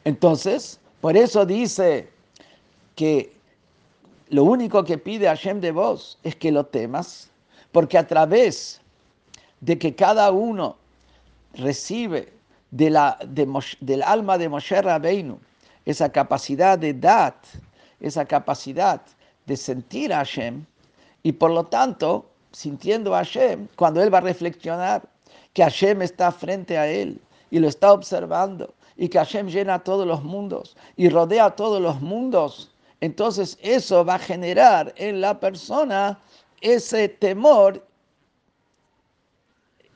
Entonces, 0.05 0.79
por 1.01 1.17
eso 1.17 1.47
dice 1.47 2.09
que 2.95 3.33
lo 4.33 4.45
único 4.45 4.83
que 4.83 4.97
pide 4.97 5.27
Hashem 5.27 5.61
de 5.61 5.73
vos 5.73 6.19
es 6.23 6.35
que 6.37 6.51
lo 6.51 6.65
temas, 6.65 7.31
porque 7.71 7.99
a 7.99 8.07
través 8.07 8.81
de 9.61 9.79
que 9.79 9.95
cada 9.95 10.31
uno 10.31 10.77
recibe 11.53 12.33
del 12.71 12.97
alma 12.97 14.39
de 14.39 14.49
Moshe 14.49 14.81
Rabbeinu 14.81 15.39
esa 15.85 16.11
capacidad 16.11 16.79
de 16.79 16.95
dat, 16.95 17.35
esa 18.01 18.25
capacidad 18.25 19.03
de 19.45 19.55
sentir 19.55 20.15
a 20.15 20.25
Hashem, 20.25 20.65
y 21.23 21.33
por 21.33 21.51
lo 21.51 21.65
tanto, 21.65 22.25
sintiendo 22.53 23.15
a 23.15 23.19
Hashem, 23.19 23.69
cuando 23.77 24.03
él 24.03 24.13
va 24.13 24.19
a 24.19 24.23
reflexionar 24.23 25.03
que 25.53 25.63
Hashem 25.63 26.01
está 26.01 26.33
frente 26.33 26.79
a 26.79 26.89
él 26.89 27.21
y 27.51 27.59
lo 27.59 27.69
está 27.69 27.93
observando, 27.93 28.73
y 28.97 29.11
que 29.11 29.19
Hashem 29.19 29.49
llena 29.49 29.85
todos 29.85 30.07
los 30.07 30.25
mundos 30.25 30.75
y 30.97 31.11
rodea 31.11 31.51
todos 31.51 31.83
los 31.83 32.01
mundos, 32.01 32.72
entonces 33.03 33.59
eso 33.61 34.05
va 34.05 34.15
a 34.15 34.19
generar 34.21 34.95
en 34.97 35.21
la 35.21 35.41
persona 35.41 36.21
ese 36.61 37.09
temor 37.09 37.85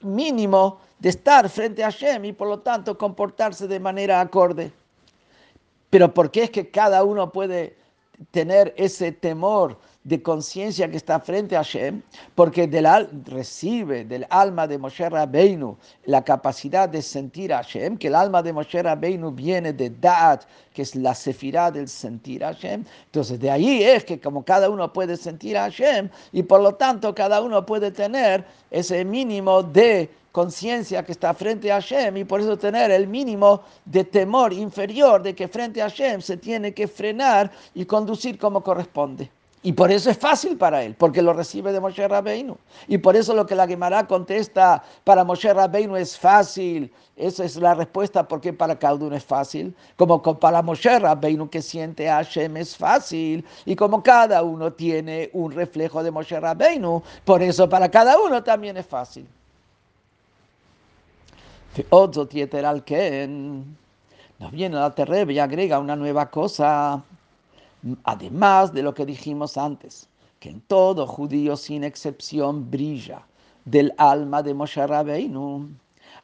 mínimo 0.00 0.80
de 0.98 1.10
estar 1.10 1.48
frente 1.48 1.84
a 1.84 1.92
Hashem 1.92 2.24
y 2.24 2.32
por 2.32 2.48
lo 2.48 2.58
tanto 2.58 2.98
comportarse 2.98 3.68
de 3.68 3.78
manera 3.78 4.20
acorde. 4.20 4.72
Pero 5.88 6.12
¿por 6.12 6.32
qué 6.32 6.42
es 6.42 6.50
que 6.50 6.68
cada 6.68 7.04
uno 7.04 7.30
puede 7.30 7.76
tener 8.32 8.74
ese 8.76 9.12
temor 9.12 9.78
de 10.06 10.22
conciencia 10.22 10.88
que 10.88 10.96
está 10.96 11.18
frente 11.18 11.56
a 11.56 11.64
Hashem, 11.64 12.00
porque 12.36 12.68
del 12.68 12.86
recibe 13.24 14.04
del 14.04 14.24
alma 14.30 14.68
de 14.68 14.78
Moshe 14.78 15.08
Rabbeinu 15.08 15.76
la 16.04 16.22
capacidad 16.22 16.88
de 16.88 17.02
sentir 17.02 17.52
a 17.52 17.56
Hashem, 17.56 17.98
que 17.98 18.06
el 18.06 18.14
alma 18.14 18.40
de 18.40 18.52
Moshe 18.52 18.80
Rabbeinu 18.80 19.32
viene 19.32 19.72
de 19.72 19.90
Da'at, 19.90 20.44
que 20.72 20.82
es 20.82 20.94
la 20.94 21.12
sefirá 21.12 21.72
del 21.72 21.88
sentir 21.88 22.44
a 22.44 22.54
Hashem. 22.54 22.84
Entonces 23.06 23.40
de 23.40 23.50
ahí 23.50 23.82
es 23.82 24.04
que 24.04 24.20
como 24.20 24.44
cada 24.44 24.70
uno 24.70 24.92
puede 24.92 25.16
sentir 25.16 25.58
a 25.58 25.62
Hashem 25.62 26.08
y 26.30 26.44
por 26.44 26.60
lo 26.60 26.76
tanto 26.76 27.12
cada 27.12 27.40
uno 27.42 27.66
puede 27.66 27.90
tener 27.90 28.44
ese 28.70 29.04
mínimo 29.04 29.64
de 29.64 30.08
conciencia 30.30 31.04
que 31.04 31.10
está 31.10 31.34
frente 31.34 31.72
a 31.72 31.80
Hashem 31.80 32.18
y 32.18 32.24
por 32.24 32.40
eso 32.40 32.56
tener 32.56 32.92
el 32.92 33.08
mínimo 33.08 33.62
de 33.84 34.04
temor 34.04 34.52
inferior 34.52 35.20
de 35.20 35.34
que 35.34 35.48
frente 35.48 35.82
a 35.82 35.88
Hashem 35.88 36.20
se 36.20 36.36
tiene 36.36 36.72
que 36.72 36.86
frenar 36.86 37.50
y 37.74 37.84
conducir 37.84 38.38
como 38.38 38.62
corresponde. 38.62 39.30
Y 39.66 39.72
por 39.72 39.90
eso 39.90 40.10
es 40.10 40.16
fácil 40.16 40.56
para 40.56 40.84
él, 40.84 40.94
porque 40.96 41.20
lo 41.20 41.32
recibe 41.32 41.72
de 41.72 41.80
Moshe 41.80 42.06
Rabbeinu. 42.06 42.56
Y 42.86 42.98
por 42.98 43.16
eso 43.16 43.34
lo 43.34 43.46
que 43.46 43.56
la 43.56 43.66
Gemara 43.66 44.06
contesta 44.06 44.80
para 45.02 45.24
Moshe 45.24 45.52
Rabbeinu 45.52 45.96
es 45.96 46.16
fácil. 46.16 46.92
Esa 47.16 47.44
es 47.44 47.56
la 47.56 47.74
respuesta 47.74 48.28
porque 48.28 48.52
para 48.52 48.78
cada 48.78 48.94
uno 48.94 49.16
es 49.16 49.24
fácil. 49.24 49.74
Como 49.96 50.22
para 50.22 50.62
Moshe 50.62 50.96
Rabbeinu 51.00 51.50
que 51.50 51.60
siente 51.62 52.08
a 52.08 52.18
Hashem 52.18 52.56
es 52.58 52.76
fácil. 52.76 53.44
Y 53.64 53.74
como 53.74 54.04
cada 54.04 54.44
uno 54.44 54.72
tiene 54.72 55.30
un 55.32 55.50
reflejo 55.50 56.00
de 56.04 56.12
Moshe 56.12 56.38
Rabbeinu, 56.38 57.02
por 57.24 57.42
eso 57.42 57.68
para 57.68 57.90
cada 57.90 58.20
uno 58.20 58.44
también 58.44 58.76
es 58.76 58.86
fácil. 58.86 59.26
Nos 64.38 64.52
viene 64.52 64.76
la 64.76 64.94
Terrebe 64.94 65.32
y 65.32 65.40
agrega 65.40 65.80
una 65.80 65.96
nueva 65.96 66.30
cosa 66.30 67.02
Además 68.04 68.72
de 68.72 68.82
lo 68.82 68.94
que 68.94 69.06
dijimos 69.06 69.56
antes, 69.56 70.08
que 70.40 70.50
en 70.50 70.60
todo 70.60 71.06
judío 71.06 71.56
sin 71.56 71.84
excepción 71.84 72.70
brilla 72.70 73.22
del 73.64 73.92
alma 73.98 74.42
de 74.42 74.54
Moshe 74.54 74.86
Rabbeinu. 74.86 75.68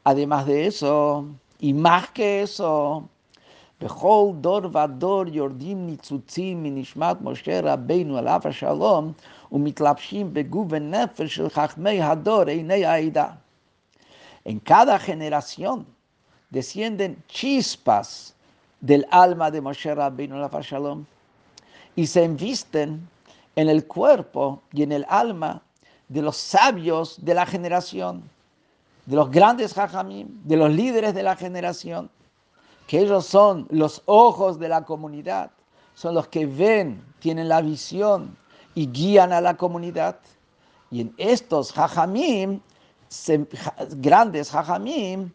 Además 0.03 0.45
de 0.45 0.67
eso, 0.67 1.25
y 1.59 1.73
más 1.73 2.09
que 2.11 2.41
eso, 2.41 3.07
Dor 3.79 4.71
Vador 4.71 5.29
Yordim 5.29 5.87
Nitzutzim 5.87 6.61
Minishmat 6.61 7.19
Moshe 7.21 7.61
Rabbeinu 7.61 8.17
Alav 8.17 8.49
Shalom 8.51 9.13
Umitlapshim 9.51 10.31
Nefesh 10.33 11.39
El 11.39 11.51
Chachmei 11.51 11.99
Hador 11.99 12.49
Einei 12.49 12.83
Aida. 12.83 13.37
En 14.45 14.59
cada 14.59 14.99
generación 14.99 15.85
descienden 16.49 17.21
chispas 17.27 18.35
del 18.79 19.05
alma 19.11 19.51
de 19.51 19.61
Moshe 19.61 19.93
Rabbeinu 19.93 20.35
Alav 20.35 20.61
Shalom 20.61 21.05
y 21.95 22.07
se 22.07 22.23
invisten 22.23 23.07
en 23.55 23.69
el 23.69 23.85
cuerpo 23.85 24.61
y 24.71 24.83
en 24.83 24.91
el 24.91 25.05
alma 25.09 25.61
de 26.09 26.21
los 26.21 26.37
sabios 26.37 27.23
de 27.23 27.33
la 27.33 27.45
generación, 27.45 28.23
de 29.05 29.15
los 29.15 29.29
grandes 29.29 29.77
hajamim, 29.77 30.27
de 30.43 30.57
los 30.57 30.71
líderes 30.71 31.13
de 31.13 31.23
la 31.23 31.35
generación, 31.35 32.09
que 32.87 32.99
ellos 32.99 33.25
son 33.25 33.67
los 33.69 34.01
ojos 34.05 34.59
de 34.59 34.69
la 34.69 34.83
comunidad, 34.83 35.51
son 35.95 36.15
los 36.15 36.27
que 36.27 36.45
ven, 36.45 37.03
tienen 37.19 37.47
la 37.47 37.61
visión 37.61 38.35
y 38.75 38.87
guían 38.87 39.31
a 39.31 39.41
la 39.41 39.55
comunidad. 39.55 40.19
Y 40.91 41.01
en 41.01 41.13
estos 41.17 41.75
hajamim, 41.77 42.59
grandes 43.97 44.53
hajamim, 44.53 45.31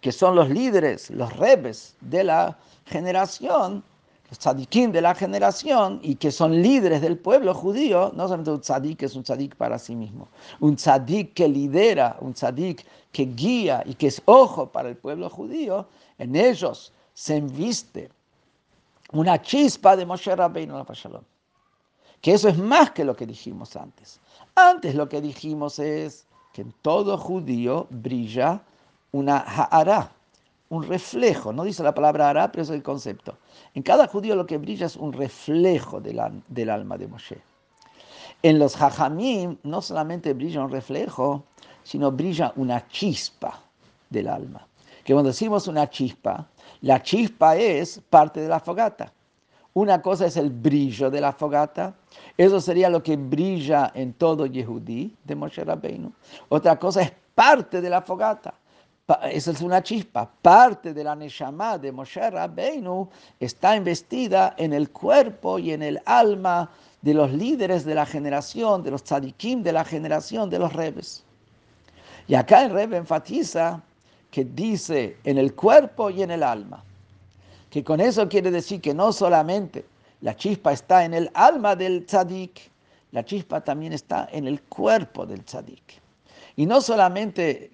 que 0.00 0.12
son 0.12 0.34
los 0.34 0.48
líderes, 0.48 1.10
los 1.10 1.34
rebes 1.36 1.96
de 2.00 2.24
la 2.24 2.58
generación, 2.86 3.82
los 4.28 4.38
tzadikim 4.38 4.92
de 4.92 5.00
la 5.00 5.14
generación 5.14 6.00
y 6.02 6.16
que 6.16 6.30
son 6.30 6.62
líderes 6.62 7.00
del 7.00 7.18
pueblo 7.18 7.54
judío, 7.54 8.12
no 8.14 8.24
solamente 8.24 8.50
un 8.50 8.60
tzadik 8.60 9.02
es 9.02 9.16
un 9.16 9.22
tzadik 9.22 9.56
para 9.56 9.78
sí 9.78 9.96
mismo, 9.96 10.28
un 10.60 10.76
tzadik 10.76 11.32
que 11.34 11.48
lidera, 11.48 12.16
un 12.20 12.34
tzadik 12.34 12.84
que 13.10 13.24
guía 13.24 13.82
y 13.86 13.94
que 13.94 14.08
es 14.08 14.20
ojo 14.26 14.70
para 14.70 14.90
el 14.90 14.96
pueblo 14.96 15.30
judío, 15.30 15.86
en 16.18 16.36
ellos 16.36 16.92
se 17.14 17.36
enviste 17.36 18.10
una 19.12 19.40
chispa 19.40 19.96
de 19.96 20.04
Moshe 20.04 20.34
Rabbeinu 20.36 20.84
Shalom. 20.92 21.22
Que 22.20 22.32
eso 22.32 22.48
es 22.48 22.58
más 22.58 22.90
que 22.90 23.04
lo 23.04 23.16
que 23.16 23.26
dijimos 23.26 23.76
antes. 23.76 24.20
Antes 24.54 24.94
lo 24.94 25.08
que 25.08 25.20
dijimos 25.20 25.78
es 25.78 26.26
que 26.52 26.62
en 26.62 26.72
todo 26.82 27.16
judío 27.16 27.86
brilla 27.90 28.60
una 29.12 29.38
ha'ara, 29.38 30.12
un 30.70 30.82
reflejo, 30.82 31.52
no 31.52 31.64
dice 31.64 31.82
la 31.82 31.94
palabra 31.94 32.28
hará, 32.28 32.52
pero 32.52 32.62
es 32.62 32.70
el 32.70 32.82
concepto. 32.82 33.38
En 33.74 33.82
cada 33.82 34.06
judío 34.06 34.36
lo 34.36 34.46
que 34.46 34.58
brilla 34.58 34.86
es 34.86 34.96
un 34.96 35.12
reflejo 35.12 36.00
del, 36.00 36.18
alma 36.70 36.98
de 36.98 37.06
Moshe. 37.06 37.40
En 38.42 38.58
los 38.58 38.80
hajamim 38.80 39.56
no 39.62 39.80
solamente 39.80 40.34
brilla 40.34 40.62
un 40.62 40.70
reflejo, 40.70 41.44
sino 41.82 42.12
brilla 42.12 42.52
una 42.56 42.86
chispa 42.88 43.60
del 44.10 44.28
alma. 44.28 44.66
Que 45.04 45.14
cuando 45.14 45.30
decimos 45.30 45.66
una 45.68 45.88
chispa, 45.88 46.46
la 46.82 47.02
chispa 47.02 47.56
es 47.56 48.00
parte 48.10 48.40
de 48.40 48.48
la 48.48 48.60
fogata. 48.60 49.12
Una 49.72 50.02
cosa 50.02 50.26
es 50.26 50.36
el 50.36 50.50
brillo 50.50 51.10
de 51.10 51.20
la 51.20 51.32
fogata, 51.32 51.94
eso 52.36 52.60
sería 52.60 52.90
lo 52.90 53.02
que 53.02 53.16
brilla 53.16 53.92
en 53.94 54.12
todo 54.12 54.46
Yehudí 54.46 55.14
de 55.24 55.34
Moshe 55.34 55.64
Rabbeinu. 55.64 56.12
Otra 56.48 56.78
cosa 56.78 57.02
es 57.02 57.12
parte 57.34 57.80
de 57.80 57.88
la 57.88 58.02
fogata 58.02 58.54
esa 59.30 59.52
es 59.52 59.62
una 59.62 59.82
chispa, 59.82 60.30
parte 60.42 60.92
de 60.92 61.02
la 61.02 61.16
Neshama 61.16 61.78
de 61.78 61.90
Moshe 61.90 62.30
Rabbeinu 62.30 63.08
está 63.40 63.74
investida 63.74 64.54
en 64.58 64.74
el 64.74 64.90
cuerpo 64.90 65.58
y 65.58 65.72
en 65.72 65.82
el 65.82 65.98
alma 66.04 66.70
de 67.00 67.14
los 67.14 67.32
líderes 67.32 67.86
de 67.86 67.94
la 67.94 68.04
generación, 68.04 68.82
de 68.82 68.90
los 68.90 69.02
tzadikim 69.04 69.62
de 69.62 69.72
la 69.72 69.84
generación 69.84 70.50
de 70.50 70.58
los 70.58 70.74
rebes. 70.74 71.24
Y 72.26 72.34
acá 72.34 72.62
el 72.64 72.70
rebe 72.70 72.98
enfatiza 72.98 73.80
que 74.30 74.44
dice 74.44 75.16
en 75.24 75.38
el 75.38 75.54
cuerpo 75.54 76.10
y 76.10 76.22
en 76.22 76.30
el 76.30 76.42
alma, 76.42 76.84
que 77.70 77.82
con 77.82 78.02
eso 78.02 78.28
quiere 78.28 78.50
decir 78.50 78.82
que 78.82 78.92
no 78.92 79.10
solamente 79.14 79.86
la 80.20 80.36
chispa 80.36 80.72
está 80.72 81.06
en 81.06 81.14
el 81.14 81.30
alma 81.32 81.74
del 81.74 82.04
tzadik, 82.04 82.70
la 83.12 83.24
chispa 83.24 83.62
también 83.62 83.94
está 83.94 84.28
en 84.30 84.46
el 84.46 84.60
cuerpo 84.64 85.24
del 85.24 85.44
tzadik. 85.44 86.02
Y 86.56 86.66
no 86.66 86.82
solamente 86.82 87.70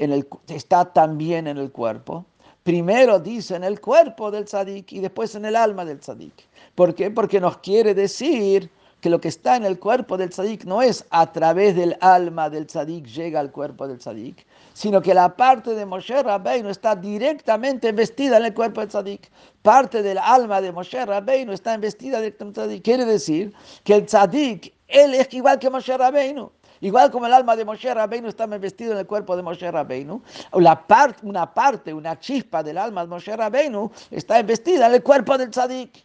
en 0.00 0.26
está 0.48 0.86
también 0.86 1.46
en 1.46 1.58
el 1.58 1.70
cuerpo, 1.70 2.24
primero 2.62 3.18
dice 3.18 3.54
en 3.54 3.64
el 3.64 3.80
cuerpo 3.80 4.30
del 4.30 4.46
tzadik 4.46 4.92
y 4.92 5.00
después 5.00 5.34
en 5.34 5.44
el 5.44 5.56
alma 5.56 5.84
del 5.84 6.00
tzadik. 6.00 6.32
¿Por 6.74 6.94
qué? 6.94 7.10
Porque 7.10 7.38
nos 7.38 7.58
quiere 7.58 7.94
decir 7.94 8.70
que 9.00 9.10
lo 9.10 9.20
que 9.20 9.28
está 9.28 9.56
en 9.56 9.64
el 9.64 9.78
cuerpo 9.78 10.16
del 10.16 10.30
tzadik 10.30 10.64
no 10.64 10.80
es 10.80 11.04
a 11.10 11.30
través 11.32 11.76
del 11.76 11.96
alma 12.00 12.48
del 12.48 12.66
tzadik 12.66 13.06
llega 13.06 13.40
al 13.40 13.50
cuerpo 13.50 13.86
del 13.86 13.98
tzadik, 13.98 14.46
sino 14.72 15.02
que 15.02 15.14
la 15.14 15.36
parte 15.36 15.74
de 15.74 15.84
Moshe 15.84 16.22
Rabbeinu 16.22 16.70
está 16.70 16.96
directamente 16.96 17.88
investida 17.88 18.38
en 18.38 18.46
el 18.46 18.54
cuerpo 18.54 18.80
del 18.80 18.88
tzadik. 18.88 19.30
Parte 19.62 20.02
del 20.02 20.18
alma 20.18 20.60
de 20.60 20.72
Moshe 20.72 21.04
Rabbeinu 21.04 21.52
está 21.52 21.74
investida 21.74 22.20
directamente 22.20 22.60
en 22.60 22.64
el 22.64 22.70
tzadik. 22.70 22.84
Quiere 22.84 23.04
decir 23.04 23.52
que 23.84 23.94
el 23.94 24.06
tzadik, 24.06 24.72
él 24.88 25.14
es 25.14 25.32
igual 25.34 25.58
que 25.58 25.68
Moshe 25.68 25.96
Rabbeinu. 25.96 26.50
Igual 26.80 27.10
como 27.10 27.26
el 27.26 27.32
alma 27.32 27.56
de 27.56 27.64
Moshe 27.64 27.92
Rabbeinu 27.92 28.28
está 28.28 28.44
investido 28.44 28.92
en 28.92 28.98
el 28.98 29.06
cuerpo 29.06 29.36
de 29.36 29.42
Moshe 29.42 29.70
Rabbeinu, 29.70 30.22
la 30.54 30.86
parte, 30.86 31.26
una 31.26 31.52
parte, 31.52 31.92
una 31.92 32.18
chispa 32.18 32.62
del 32.62 32.78
alma 32.78 33.02
de 33.02 33.08
Moshe 33.08 33.36
Rabbeinu 33.36 33.90
está 34.10 34.40
investida 34.40 34.86
en 34.86 34.94
el 34.94 35.02
cuerpo 35.02 35.36
del 35.36 35.50
tzadik. 35.50 36.04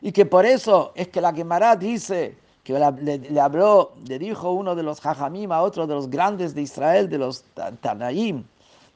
Y 0.00 0.12
que 0.12 0.26
por 0.26 0.46
eso 0.46 0.92
es 0.96 1.08
que 1.08 1.20
la 1.20 1.32
Gemara 1.32 1.76
dice, 1.76 2.36
que 2.64 2.72
le, 2.72 3.40
habló, 3.40 3.92
le 4.06 4.18
dijo 4.18 4.50
uno 4.52 4.74
de 4.74 4.82
los 4.82 5.00
Jajamim 5.00 5.52
a 5.52 5.62
otro 5.62 5.86
de 5.86 5.94
los 5.94 6.10
grandes 6.10 6.54
de 6.54 6.62
Israel, 6.62 7.08
de 7.08 7.18
los 7.18 7.44
Tanaim, 7.80 8.44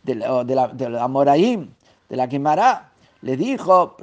de 0.03 0.15
la, 0.15 0.45
de 0.45 0.55
de 0.75 1.09
Moraim, 1.09 1.71
de 2.09 2.17
la 2.17 2.29
Gemara, 2.29 2.91
le 3.23 3.37
dijo, 3.37 3.97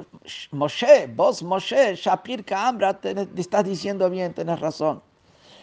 Moshe, 0.50 1.06
vos 1.14 1.42
Moshe, 1.42 1.94
Shapir 1.94 2.44
Kaambra, 2.44 2.94
te, 2.94 3.28
estás 3.36 3.64
diciendo 3.64 4.10
bien, 4.10 4.34
tenés 4.34 4.58
razón. 4.58 5.00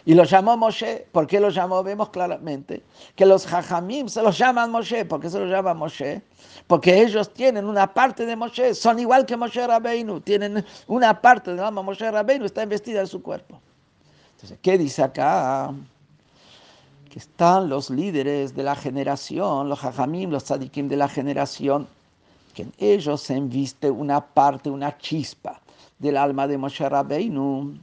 Y 0.04 0.14
lo 0.14 0.24
llamó 0.24 0.56
Moshe. 0.56 1.06
¿Por 1.12 1.26
qué 1.26 1.40
lo 1.40 1.50
llamó? 1.50 1.82
Vemos 1.82 2.10
claramente 2.10 2.82
que 3.14 3.26
los 3.26 3.46
Jajamim 3.46 4.08
se 4.08 4.22
los 4.22 4.38
llaman 4.38 4.70
Moshe. 4.70 5.04
¿Por 5.04 5.20
qué 5.20 5.28
se 5.28 5.38
los 5.38 5.50
llama 5.50 5.74
Moshe? 5.74 6.22
Porque 6.66 7.02
ellos 7.02 7.32
tienen 7.34 7.64
una 7.66 7.92
parte 7.92 8.24
de 8.24 8.36
Moshe, 8.36 8.74
son 8.74 8.98
igual 8.98 9.26
que 9.26 9.36
Moshe 9.36 9.66
Rabbeinu, 9.66 10.20
tienen 10.20 10.64
una 10.86 11.20
parte 11.20 11.50
del 11.50 11.60
alma 11.60 11.82
Moshe 11.82 12.08
Rabbeinu, 12.08 12.44
está 12.44 12.62
investida 12.62 13.00
en 13.00 13.06
su 13.06 13.22
cuerpo. 13.22 13.60
Entonces, 14.36 14.58
¿qué 14.62 14.78
dice 14.78 15.02
acá? 15.02 15.74
Que 17.10 17.18
están 17.18 17.68
los 17.68 17.90
líderes 17.90 18.54
de 18.54 18.62
la 18.62 18.76
generación, 18.76 19.68
los 19.68 19.80
Jajamim, 19.80 20.30
los 20.30 20.44
Tzadikim 20.44 20.88
de 20.88 20.96
la 20.96 21.08
generación, 21.08 21.88
que 22.54 22.62
en 22.62 22.72
ellos 22.78 23.20
se 23.20 23.34
enviste 23.34 23.90
una 23.90 24.20
parte, 24.20 24.70
una 24.70 24.96
chispa 24.96 25.60
del 25.98 26.16
alma 26.16 26.46
de 26.46 26.56
Moshe 26.56 26.88
Rabbeinu 26.88 27.78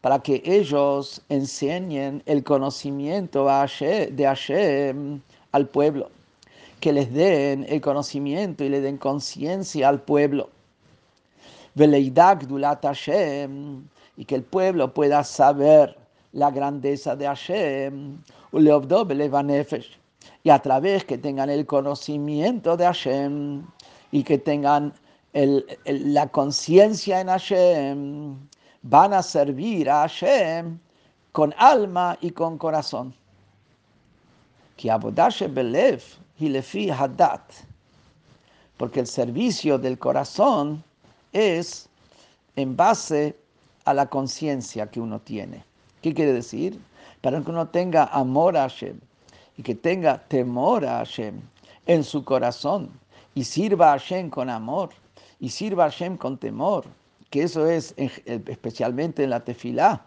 para 0.00 0.22
que 0.22 0.42
ellos 0.44 1.22
enseñen 1.28 2.22
el 2.26 2.44
conocimiento 2.44 3.46
de 3.46 4.26
Hashem 4.26 5.20
al 5.52 5.68
pueblo, 5.68 6.10
que 6.80 6.92
les 6.92 7.12
den 7.12 7.64
el 7.68 7.80
conocimiento 7.80 8.64
y 8.64 8.68
le 8.68 8.80
den 8.80 8.98
conciencia 8.98 9.88
al 9.88 10.02
pueblo. 10.02 10.50
Y 11.76 12.10
que 14.26 14.34
el 14.34 14.42
pueblo 14.42 14.94
pueda 14.94 15.24
saber 15.24 15.96
la 16.32 16.50
grandeza 16.50 17.16
de 17.16 17.26
Hashem. 17.26 18.18
Y 20.42 20.50
a 20.50 20.58
través 20.58 21.04
que 21.04 21.18
tengan 21.18 21.50
el 21.50 21.66
conocimiento 21.66 22.76
de 22.76 22.84
Hashem 22.84 23.66
y 24.12 24.22
que 24.22 24.38
tengan 24.38 24.92
la 25.34 26.28
conciencia 26.28 27.20
en 27.20 27.28
Hashem, 27.28 28.36
van 28.82 29.12
a 29.12 29.22
servir 29.22 29.90
a 29.90 30.02
Hashem 30.02 30.78
con 31.32 31.52
alma 31.58 32.16
y 32.20 32.30
con 32.30 32.56
corazón. 32.56 33.12
Porque 38.76 39.00
el 39.00 39.06
servicio 39.06 39.78
del 39.78 39.98
corazón 39.98 40.84
es 41.32 41.88
en 42.54 42.76
base 42.76 43.36
a 43.84 43.94
la 43.94 44.06
conciencia 44.06 44.86
que 44.86 45.00
uno 45.00 45.18
tiene. 45.18 45.64
¿Qué 46.00 46.14
quiere 46.14 46.32
decir? 46.32 46.78
Para 47.20 47.40
que 47.40 47.50
uno 47.50 47.66
tenga 47.68 48.04
amor 48.04 48.56
a 48.56 48.68
Hashem 48.68 49.00
y 49.56 49.62
que 49.62 49.74
tenga 49.74 50.18
temor 50.28 50.84
a 50.84 50.98
Hashem 50.98 51.40
en 51.86 52.04
su 52.04 52.24
corazón 52.24 52.90
y 53.34 53.42
sirva 53.42 53.88
a 53.88 53.98
Hashem 53.98 54.30
con 54.30 54.48
amor 54.48 54.90
y 55.44 55.50
sirva 55.50 55.84
a 55.84 55.90
Hashem 55.90 56.16
con 56.16 56.38
temor, 56.38 56.86
que 57.28 57.42
eso 57.42 57.66
es 57.66 57.92
especialmente 57.98 59.24
en 59.24 59.28
la 59.28 59.40
tefilá, 59.44 60.02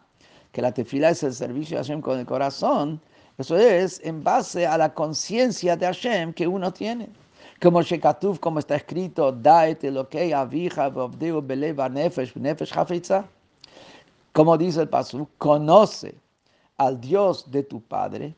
que 0.51 0.63
la 0.63 0.71
tefilá 0.71 1.11
es 1.11 1.21
el 1.21 1.31
servicio 1.35 1.77
a 1.77 1.81
Hashem 1.81 2.01
con 2.01 2.17
el 2.17 2.25
corazón, 2.25 2.99
eso 3.37 3.55
es 3.55 4.01
en 4.03 4.23
base 4.23 4.65
a 4.65 4.79
la 4.79 4.91
conciencia 4.91 5.77
de 5.77 5.85
Hashem 5.85 6.33
que 6.33 6.47
uno 6.47 6.73
tiene. 6.73 7.07
Como 7.61 7.83
Shekatuf, 7.83 8.39
como 8.39 8.57
está 8.57 8.77
escrito, 8.77 9.31
Nefesh 9.31 9.93
Nefesh 12.35 12.73
Como 14.33 14.57
dice 14.57 14.81
el 14.81 14.89
Pasuk, 14.89 15.29
conoce 15.37 16.15
al 16.77 16.99
Dios 16.99 17.51
de 17.51 17.61
tu 17.61 17.79
padre. 17.79 18.33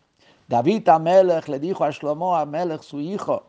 David 0.49 0.89
Amelech 0.89 1.47
le 1.47 1.59
dijo 1.61 1.85
a 1.85 1.91
Shlomo 1.91 2.35
Amelech, 2.35 2.81
su 2.81 2.99
hijo, 2.99 3.45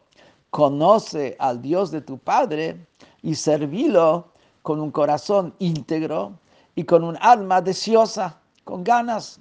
conoce 0.50 1.34
al 1.40 1.60
Dios 1.60 1.90
de 1.90 2.00
tu 2.00 2.16
padre 2.16 2.86
y 3.22 3.34
servirlo 3.34 4.28
con 4.62 4.80
un 4.80 4.90
corazón 4.90 5.54
íntegro 5.58 6.38
y 6.74 6.84
con 6.84 7.04
un 7.04 7.16
alma 7.20 7.60
deseosa, 7.60 8.38
con 8.64 8.84
ganas. 8.84 9.40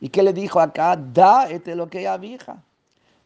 ¿Y 0.00 0.08
qué 0.08 0.22
le 0.22 0.32
dijo 0.32 0.60
acá? 0.60 0.96
Da 0.96 1.48
este 1.48 1.74
lo 1.74 1.88
que 1.88 2.02
hija. 2.02 2.62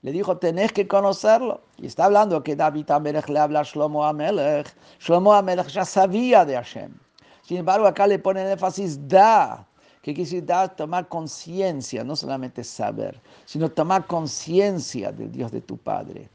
Le 0.02 0.12
dijo, 0.12 0.37
tenés 0.37 0.72
que 0.72 0.87
conocerlo. 0.87 1.61
Y 1.76 1.87
está 1.87 2.04
hablando 2.04 2.42
que 2.42 2.54
David 2.54 2.90
Amelech 2.90 3.28
le 3.28 3.40
habla 3.40 3.61
a 3.61 3.62
Shlomo 3.64 4.04
Amelech. 4.04 4.72
Shlomo 5.00 5.33
Amelech 5.33 5.66
ya 5.68 5.85
sabía 5.85 6.44
de 6.44 6.54
Hashem. 6.54 6.92
Sin 7.42 7.57
embargo, 7.57 7.87
acá 7.87 8.07
le 8.07 8.18
ponen 8.18 8.46
énfasis 8.46 9.09
da, 9.09 9.66
que 10.02 10.14
quiere 10.14 10.24
decir 10.24 10.44
da, 10.44 10.68
tomar 10.68 11.09
conciencia, 11.09 12.04
no 12.04 12.14
solamente 12.14 12.62
saber, 12.62 13.20
sino 13.44 13.70
tomar 13.70 14.07
conciencia 14.07 15.11
del 15.11 15.33
Dios 15.33 15.50
de 15.50 15.62
tu 15.62 15.76
Padre. 15.78 16.28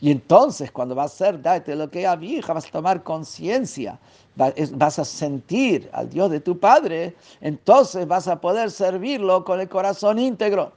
Y 0.00 0.10
entonces, 0.10 0.70
cuando 0.70 0.94
vas 0.94 1.12
a 1.12 1.16
ser 1.16 1.42
date 1.42 1.76
lo 1.76 1.90
que 1.90 2.08
vieja, 2.16 2.54
vas 2.54 2.66
a 2.66 2.70
tomar 2.70 3.02
conciencia, 3.02 3.98
vas 4.36 4.98
a 4.98 5.04
sentir 5.04 5.90
al 5.92 6.08
Dios 6.08 6.30
de 6.30 6.40
tu 6.40 6.58
Padre, 6.58 7.14
entonces 7.40 8.06
vas 8.06 8.26
a 8.26 8.40
poder 8.40 8.70
servirlo 8.70 9.44
con 9.44 9.60
el 9.60 9.68
corazón 9.68 10.18
íntegro. 10.18 10.72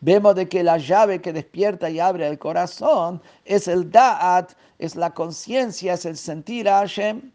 Vemos 0.00 0.36
de 0.36 0.48
que 0.48 0.62
la 0.62 0.78
llave 0.78 1.20
que 1.20 1.32
despierta 1.32 1.90
y 1.90 1.98
abre 1.98 2.28
el 2.28 2.38
corazón 2.38 3.20
es 3.44 3.66
el 3.66 3.90
da'at, 3.90 4.52
es 4.78 4.94
la 4.94 5.12
conciencia, 5.12 5.94
es 5.94 6.04
el 6.04 6.16
sentir 6.16 6.68
a 6.68 6.78
Hashem. 6.78 7.32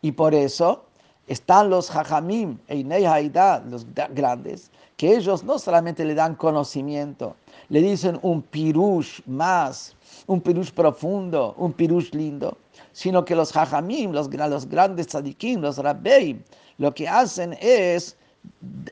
Y 0.00 0.10
por 0.10 0.34
eso 0.34 0.84
están 1.28 1.70
los 1.70 1.90
hajamim, 1.94 2.58
einei 2.66 3.30
los 3.70 3.86
grandes, 4.14 4.70
que 4.96 5.16
ellos 5.16 5.44
no 5.44 5.58
solamente 5.58 6.04
le 6.04 6.14
dan 6.14 6.34
conocimiento, 6.34 7.36
le 7.68 7.80
dicen 7.80 8.18
un 8.22 8.42
pirush 8.42 9.20
más, 9.26 9.96
un 10.26 10.40
pirush 10.40 10.70
profundo, 10.70 11.54
un 11.58 11.72
pirush 11.72 12.12
lindo, 12.12 12.56
sino 12.92 13.24
que 13.24 13.34
los 13.34 13.56
hajamim, 13.56 14.12
los, 14.12 14.32
los 14.32 14.66
grandes 14.68 15.08
tzadikim, 15.08 15.60
los 15.60 15.78
rabbeim, 15.78 16.42
lo 16.78 16.92
que 16.94 17.08
hacen 17.08 17.56
es 17.60 18.16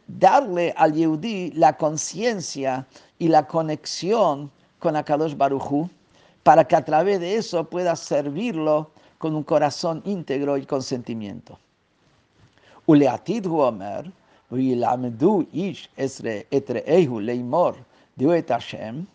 darle 0.07 0.73
al 0.77 0.93
yehudi 0.93 1.53
la 1.53 1.77
conciencia 1.77 2.87
y 3.19 3.29
la 3.29 3.47
conexión 3.47 4.51
con 4.79 4.97
Akadosh 4.97 5.37
Baruchu, 5.37 5.89
para 6.43 6.65
que 6.65 6.77
a 6.77 6.85
través 6.85 7.21
de 7.21 7.37
eso 7.37 7.65
pueda 7.65 7.95
servirlo 7.95 8.91
con 9.19 9.37
un 9.37 9.43
corazón 9.43 10.01
íntegro 10.07 10.57
y 10.57 10.65
con 10.65 10.83
sentimiento. 10.83 11.59
Uleatid 12.87 13.47
omer, 14.51 15.47
ish 15.53 15.89
esre 15.97 16.47
etre 16.51 16.85
ehu 16.87 17.21
leimor, 17.21 17.77
Hashem, 18.49 19.07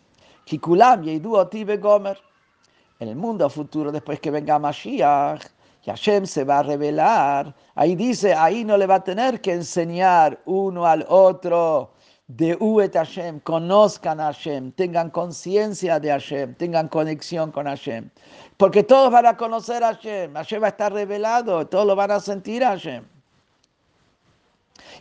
en 2.98 3.08
el 3.08 3.16
mundo 3.16 3.50
futuro, 3.50 3.92
después 3.92 4.20
que 4.20 4.30
venga 4.30 4.58
Mashiach, 4.58 5.42
y 5.84 5.90
Hashem 5.90 6.26
se 6.26 6.44
va 6.44 6.60
a 6.60 6.62
revelar, 6.62 7.54
ahí 7.74 7.94
dice, 7.94 8.34
ahí 8.34 8.64
no 8.64 8.76
le 8.76 8.86
va 8.86 8.96
a 8.96 9.04
tener 9.04 9.40
que 9.40 9.52
enseñar 9.52 10.40
uno 10.46 10.86
al 10.86 11.04
otro 11.08 11.90
de 12.26 12.56
Uet 12.56 12.94
Hashem, 12.94 13.40
conozcan 13.40 14.18
a 14.18 14.32
Hashem, 14.32 14.72
tengan 14.72 15.10
conciencia 15.10 16.00
de 16.00 16.10
Hashem, 16.10 16.54
tengan 16.54 16.88
conexión 16.88 17.52
con 17.52 17.66
Hashem. 17.66 18.10
Porque 18.56 18.82
todos 18.82 19.12
van 19.12 19.26
a 19.26 19.36
conocer 19.36 19.84
a 19.84 19.94
Hashem, 19.94 20.34
Hashem 20.34 20.62
va 20.62 20.66
a 20.66 20.70
estar 20.70 20.92
revelado, 20.92 21.66
todos 21.66 21.86
lo 21.86 21.94
van 21.94 22.10
a 22.10 22.18
sentir 22.18 22.64
a 22.64 22.70
Hashem. 22.70 23.04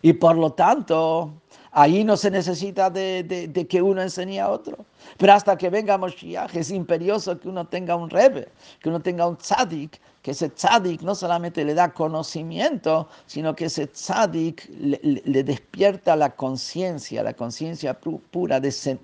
Y 0.01 0.13
por 0.13 0.37
lo 0.37 0.51
tanto, 0.51 1.33
Ahí 1.77 2.05
no 2.05 2.15
se 2.15 2.31
necesita 2.31 2.89
de, 2.89 3.67
que 3.69 3.81
uno 3.81 4.01
enseñe 4.01 4.39
a 4.39 4.49
otro. 4.49 4.85
Pero 5.17 5.33
hasta 5.33 5.57
que 5.57 5.69
venga 5.69 5.97
Moshiach 5.97 6.55
es 6.55 6.71
imperioso 6.71 7.37
que 7.37 7.49
uno 7.49 7.67
tenga 7.67 7.97
un 7.97 8.09
rebe, 8.09 8.47
que 8.79 8.87
uno 8.87 9.01
tenga 9.01 9.27
un 9.27 9.35
tzadik, 9.35 9.99
que 10.21 10.31
ese 10.31 10.47
tzadik 10.51 11.01
no 11.01 11.13
solamente 11.13 11.65
le 11.65 11.73
da 11.73 11.91
conocimiento, 11.93 13.09
sino 13.25 13.53
que 13.53 13.65
ese 13.65 13.87
tzadik 13.87 14.69
le, 14.69 15.43
despierta 15.43 16.15
la 16.15 16.33
conciencia, 16.33 17.21
la 17.21 17.33
conciencia 17.33 17.93
pura, 17.93 18.61
de, 18.61 18.97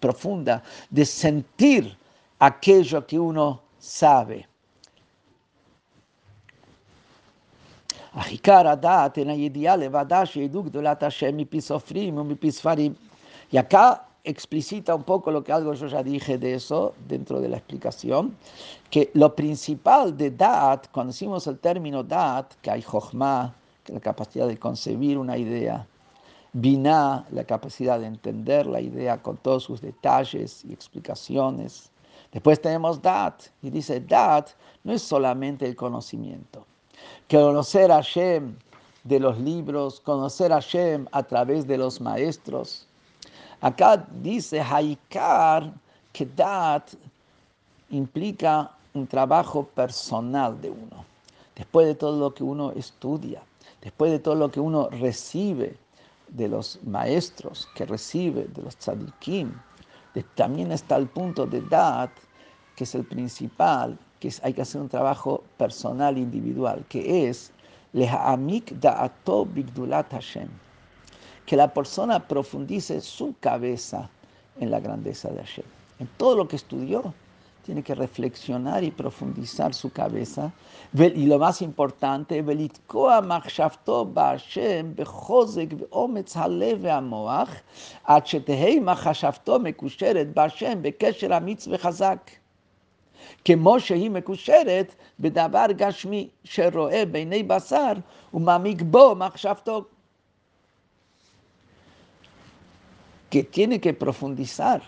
profunda, 0.00 0.62
de 0.88 1.04
sentir 1.04 1.98
aquello 2.38 3.06
que 3.06 3.18
uno 3.18 3.60
sabe. 3.78 4.48
Y 13.50 13.58
acá 13.58 14.08
explicita 14.24 14.94
un 14.94 15.02
poco 15.02 15.30
lo 15.30 15.44
que 15.44 15.52
algo 15.52 15.74
yo 15.74 15.86
ya 15.86 16.02
dije 16.02 16.38
de 16.38 16.54
eso 16.54 16.94
dentro 17.06 17.42
de 17.42 17.50
la 17.50 17.58
explicación, 17.58 18.34
que 18.88 19.10
lo 19.12 19.36
principal 19.36 20.16
de 20.16 20.30
Da'at, 20.30 20.88
cuando 20.92 21.12
decimos 21.12 21.46
el 21.46 21.58
término 21.58 22.02
Da'at, 22.02 22.54
que 22.62 22.70
hay 22.70 22.80
Jochma, 22.80 23.54
que 23.84 23.92
es 23.92 23.94
la 23.96 24.00
capacidad 24.00 24.48
de 24.48 24.58
concebir 24.58 25.18
una 25.18 25.36
idea, 25.36 25.86
Binah, 26.54 27.26
la 27.30 27.44
capacidad 27.44 28.00
de 28.00 28.06
entender 28.06 28.66
la 28.66 28.80
idea 28.80 29.22
con 29.22 29.36
todos 29.36 29.64
sus 29.64 29.82
detalles 29.82 30.64
y 30.64 30.72
explicaciones. 30.72 31.90
Después 32.32 32.62
tenemos 32.62 33.02
Da'at, 33.02 33.42
y 33.60 33.68
dice 33.68 34.00
Da'at 34.00 34.52
no 34.84 34.94
es 34.94 35.02
solamente 35.02 35.66
el 35.66 35.76
conocimiento 35.76 36.64
conocer 37.30 37.90
a 37.90 37.96
Hashem 37.96 38.54
de 39.04 39.20
los 39.20 39.38
libros, 39.38 40.00
conocer 40.00 40.52
a 40.52 40.56
Hashem 40.56 41.06
a 41.12 41.22
través 41.22 41.66
de 41.66 41.78
los 41.78 42.00
maestros. 42.00 42.86
Acá 43.60 44.06
dice 44.22 44.60
Haikar 44.60 45.72
que 46.12 46.26
Dat 46.26 46.94
implica 47.90 48.70
un 48.94 49.06
trabajo 49.06 49.64
personal 49.64 50.60
de 50.60 50.70
uno. 50.70 51.04
Después 51.54 51.86
de 51.86 51.94
todo 51.94 52.18
lo 52.18 52.34
que 52.34 52.42
uno 52.42 52.72
estudia, 52.72 53.42
después 53.80 54.10
de 54.10 54.18
todo 54.18 54.34
lo 54.34 54.50
que 54.50 54.60
uno 54.60 54.88
recibe 54.90 55.76
de 56.28 56.48
los 56.48 56.78
maestros, 56.84 57.68
que 57.74 57.86
recibe 57.86 58.44
de 58.44 58.62
los 58.62 58.76
tzadikim, 58.76 59.52
también 60.34 60.72
está 60.72 60.96
el 60.96 61.06
punto 61.06 61.46
de 61.46 61.60
Dat, 61.62 62.10
que 62.74 62.84
es 62.84 62.94
el 62.94 63.04
principal, 63.04 63.98
que 64.20 64.32
hay 64.42 64.52
que 64.54 64.62
hacer 64.62 64.80
un 64.80 64.88
trabajo 64.88 65.42
personal, 65.56 66.18
individual, 66.18 66.84
que 66.88 67.28
es 67.28 67.52
Hashem, 70.10 70.48
que 71.46 71.56
la 71.56 71.72
persona 71.72 72.20
profundice 72.20 73.00
su 73.00 73.34
cabeza 73.40 74.10
en 74.60 74.70
la 74.70 74.80
grandeza 74.80 75.28
de 75.30 75.38
Hashem. 75.38 75.64
En 75.98 76.08
todo 76.18 76.36
lo 76.36 76.48
que 76.48 76.56
estudió, 76.56 77.14
tiene 77.66 77.82
que 77.82 77.96
reflexionar 77.96 78.84
y 78.84 78.92
profundizar 78.92 79.74
su 79.74 79.90
cabeza. 79.90 80.52
Y 80.94 81.26
lo 81.26 81.38
más 81.38 81.60
importante, 81.62 82.40
כמו 93.45 93.79
שהיא 93.79 94.09
מקושרת 94.09 94.95
בדבר 95.19 95.65
גשמי 95.71 96.29
שרואה 96.43 97.05
בעיני 97.05 97.43
בשר 97.43 97.93
ומעמיק 98.33 98.81
בו 98.81 99.15
מחשבתו. 99.15 99.85
que 103.31 103.43
tiene 103.43 103.79
que 103.79 103.93
profundizar 103.93 104.81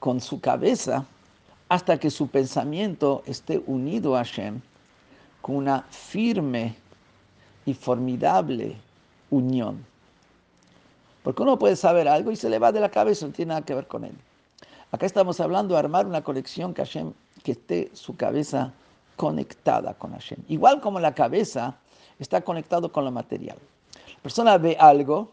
con 0.00 0.20
su 0.20 0.40
cabeza 0.40 1.04
hasta 1.68 1.98
que 1.98 2.10
su 2.10 2.28
pensamiento 2.28 3.22
esté 3.26 3.62
unido 3.66 4.16
a 4.16 4.24
Hashem 4.24 4.60
con 5.42 5.56
una 5.56 5.82
firme 5.90 6.74
y 7.66 7.74
formidable 7.74 8.76
unión. 9.30 9.84
Porque 11.22 11.42
uno 11.42 11.58
puede 11.58 11.76
saber 11.76 12.08
algo 12.08 12.30
y 12.30 12.36
se 12.36 12.48
le 12.48 12.58
va 12.58 12.72
de 12.72 12.80
la 12.80 12.90
cabeza, 12.90 13.26
no 13.26 13.32
tiene 13.32 13.50
nada 13.50 13.62
que 13.62 13.74
ver 13.74 13.86
con 13.86 14.04
él. 14.04 14.14
Acá 14.91 15.05
estamos 15.05 15.39
hablando 15.39 15.75
de 15.75 15.79
armar 15.79 16.07
una 16.07 16.23
conexión 16.23 16.73
que, 16.73 16.83
que 17.43 17.51
esté 17.51 17.91
su 17.93 18.15
cabeza 18.15 18.73
conectada 19.15 19.93
con 19.93 20.13
Hashem. 20.13 20.39
Igual 20.47 20.81
como 20.81 20.99
la 20.99 21.13
cabeza 21.13 21.75
está 22.17 22.41
conectado 22.41 22.91
con 22.91 23.05
lo 23.05 23.11
material. 23.11 23.57
La 24.15 24.21
persona 24.23 24.57
ve 24.57 24.75
algo, 24.79 25.31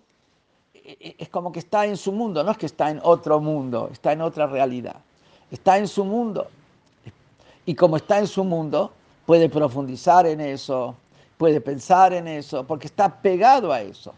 e, 0.75 0.99
e, 1.01 1.17
es 1.19 1.29
como 1.31 1.53
que 1.53 1.61
está 1.61 1.87
en 1.87 1.97
su 1.97 2.13
mundo, 2.13 2.45
no 2.45 2.51
es 2.51 2.59
que 2.59 2.67
está 2.67 2.91
en 2.91 3.01
otro 3.03 3.41
mundo, 3.41 3.89
está 3.91 4.13
en 4.13 4.21
otra 4.21 4.47
realidad. 4.47 4.97
Está 5.51 5.79
en 5.79 5.89
su 5.89 6.05
mundo. 6.05 6.49
Y 7.65 7.75
como 7.75 7.97
está 7.97 8.19
en 8.19 8.27
su 8.27 8.45
mundo, 8.45 8.93
puede 9.25 9.49
profundizar 9.49 10.27
en 10.27 10.43
eso, 10.43 10.95
puede 11.39 11.63
pensar 11.63 12.13
en 12.13 12.29
eso, 12.29 12.67
porque 12.67 12.89
está 12.89 13.09
pegado 13.23 13.73
a 13.73 13.81
eso 13.81 14.13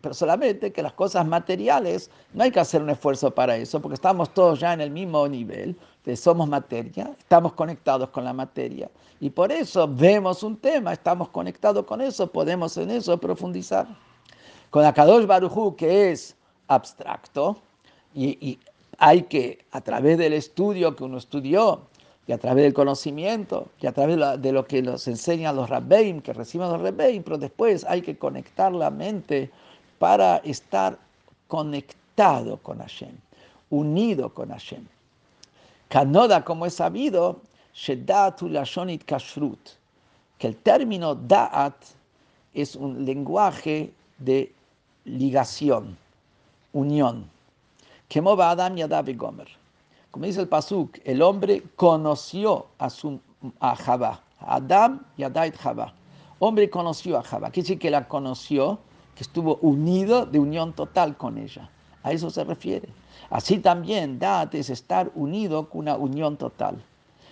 pero 0.00 0.14
solamente 0.14 0.72
que 0.72 0.82
las 0.82 0.92
cosas 0.92 1.26
materiales 1.26 2.10
no 2.32 2.44
hay 2.44 2.50
que 2.50 2.60
hacer 2.60 2.82
un 2.82 2.90
esfuerzo 2.90 3.30
para 3.30 3.56
eso, 3.56 3.80
porque 3.80 3.94
estamos 3.94 4.32
todos 4.32 4.60
ya 4.60 4.72
en 4.72 4.80
el 4.80 4.90
mismo 4.90 5.26
nivel, 5.28 5.76
somos 6.14 6.48
materia, 6.48 7.10
estamos 7.18 7.54
conectados 7.54 8.10
con 8.10 8.24
la 8.24 8.32
materia, 8.32 8.88
y 9.18 9.30
por 9.30 9.50
eso 9.50 9.88
vemos 9.88 10.42
un 10.42 10.56
tema, 10.56 10.92
estamos 10.92 11.30
conectados 11.30 11.84
con 11.84 12.00
eso, 12.00 12.30
podemos 12.30 12.76
en 12.76 12.90
eso 12.90 13.18
profundizar. 13.18 13.86
Con 14.70 14.84
Akadosh 14.84 15.26
Barujú, 15.26 15.74
que 15.74 16.12
es 16.12 16.36
abstracto, 16.68 17.56
y, 18.14 18.58
hay 18.98 19.22
que, 19.22 19.64
a 19.72 19.80
través 19.82 20.16
del 20.16 20.32
estudio 20.32 20.96
que 20.96 21.04
uno 21.04 21.18
estudió, 21.18 21.82
y 22.26 22.32
a 22.32 22.38
través 22.38 22.64
del 22.64 22.74
conocimiento, 22.74 23.68
y 23.80 23.86
a 23.86 23.92
través 23.92 24.18
de 24.40 24.52
lo 24.52 24.66
que 24.66 24.82
nos 24.82 25.06
enseñan 25.06 25.54
los 25.54 25.68
rabbeim, 25.68 26.20
que 26.20 26.32
reciben 26.32 26.68
los 26.68 26.80
rabbeim, 26.80 27.22
pero 27.22 27.38
después 27.38 27.84
hay 27.84 28.02
que 28.02 28.16
conectar 28.16 28.72
la 28.72 28.90
mente 28.90 29.50
para 29.98 30.38
estar 30.38 30.98
conectado 31.48 32.58
con 32.58 32.78
Hashem, 32.78 33.16
unido 33.70 34.32
con 34.32 34.50
Hashem. 34.50 34.84
Kanoda, 35.88 36.44
como 36.44 36.66
es 36.66 36.74
sabido, 36.74 37.40
Lashonit 38.40 39.04
Kashrut, 39.04 39.58
que 40.38 40.48
el 40.48 40.56
término 40.56 41.14
Da'at 41.14 41.76
es 42.54 42.74
un 42.74 43.04
lenguaje 43.04 43.92
de 44.18 44.52
ligación, 45.04 45.96
unión. 46.72 47.28
Adam 48.10 48.76
Yadav 48.76 49.14
Gomer. 49.16 49.48
Como 50.10 50.24
dice 50.24 50.40
el 50.40 50.48
Pasuk, 50.48 50.98
el 51.04 51.20
hombre 51.20 51.62
conoció 51.76 52.66
a, 52.78 52.88
su, 52.88 53.20
a 53.60 53.76
Jabá. 53.76 54.22
Adam 54.40 55.04
Yadait. 55.18 55.54
Hombre 56.38 56.70
conoció 56.70 57.18
a 57.18 57.22
Jabá. 57.22 57.50
Quiere 57.50 57.64
decir 57.64 57.78
que 57.78 57.90
la 57.90 58.08
conoció 58.08 58.78
que 59.16 59.24
estuvo 59.24 59.56
unido 59.62 60.26
de 60.26 60.38
unión 60.38 60.72
total 60.74 61.16
con 61.16 61.38
ella. 61.38 61.68
A 62.02 62.12
eso 62.12 62.30
se 62.30 62.44
refiere. 62.44 62.88
Así 63.30 63.58
también 63.58 64.18
Dat 64.18 64.54
es 64.54 64.70
estar 64.70 65.10
unido 65.14 65.68
con 65.68 65.80
una 65.80 65.96
unión 65.96 66.36
total. 66.36 66.76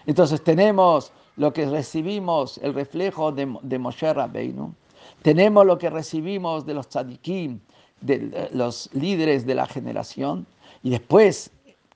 Entonces 0.06 0.42
tenemos 0.42 1.12
lo 1.36 1.52
que 1.52 1.66
recibimos, 1.66 2.58
el 2.58 2.74
reflejo 2.74 3.30
de, 3.30 3.56
de 3.62 3.78
Moshe 3.78 4.12
Rabbeinu, 4.12 4.74
tenemos 5.22 5.64
lo 5.66 5.78
que 5.78 5.90
recibimos 5.90 6.66
de 6.66 6.74
los 6.74 6.88
tzadikim, 6.88 7.60
de 8.00 8.48
los 8.52 8.90
líderes 8.92 9.46
de 9.46 9.54
la 9.54 9.66
generación, 9.66 10.46
y 10.82 10.90
después 10.90 11.50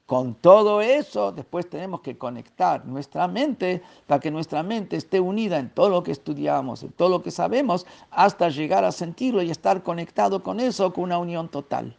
con 0.08 0.34
todo 0.36 0.80
eso, 0.80 1.32
después 1.32 1.68
tenemos 1.68 2.00
que 2.00 2.16
conectar 2.16 2.86
nuestra 2.86 3.28
mente 3.28 3.82
para 4.06 4.18
que 4.18 4.30
nuestra 4.30 4.62
mente 4.62 4.96
esté 4.96 5.20
unida 5.20 5.58
en 5.58 5.68
todo 5.68 5.90
lo 5.90 6.02
que 6.02 6.12
estudiamos, 6.12 6.82
en 6.82 6.92
todo 6.92 7.10
lo 7.10 7.22
que 7.22 7.30
sabemos, 7.30 7.86
hasta 8.10 8.48
llegar 8.48 8.86
a 8.86 8.90
sentirlo 8.90 9.42
y 9.42 9.50
estar 9.50 9.82
conectado 9.82 10.42
con 10.42 10.60
eso, 10.60 10.94
con 10.94 11.04
una 11.04 11.18
unión 11.18 11.50
total. 11.50 11.94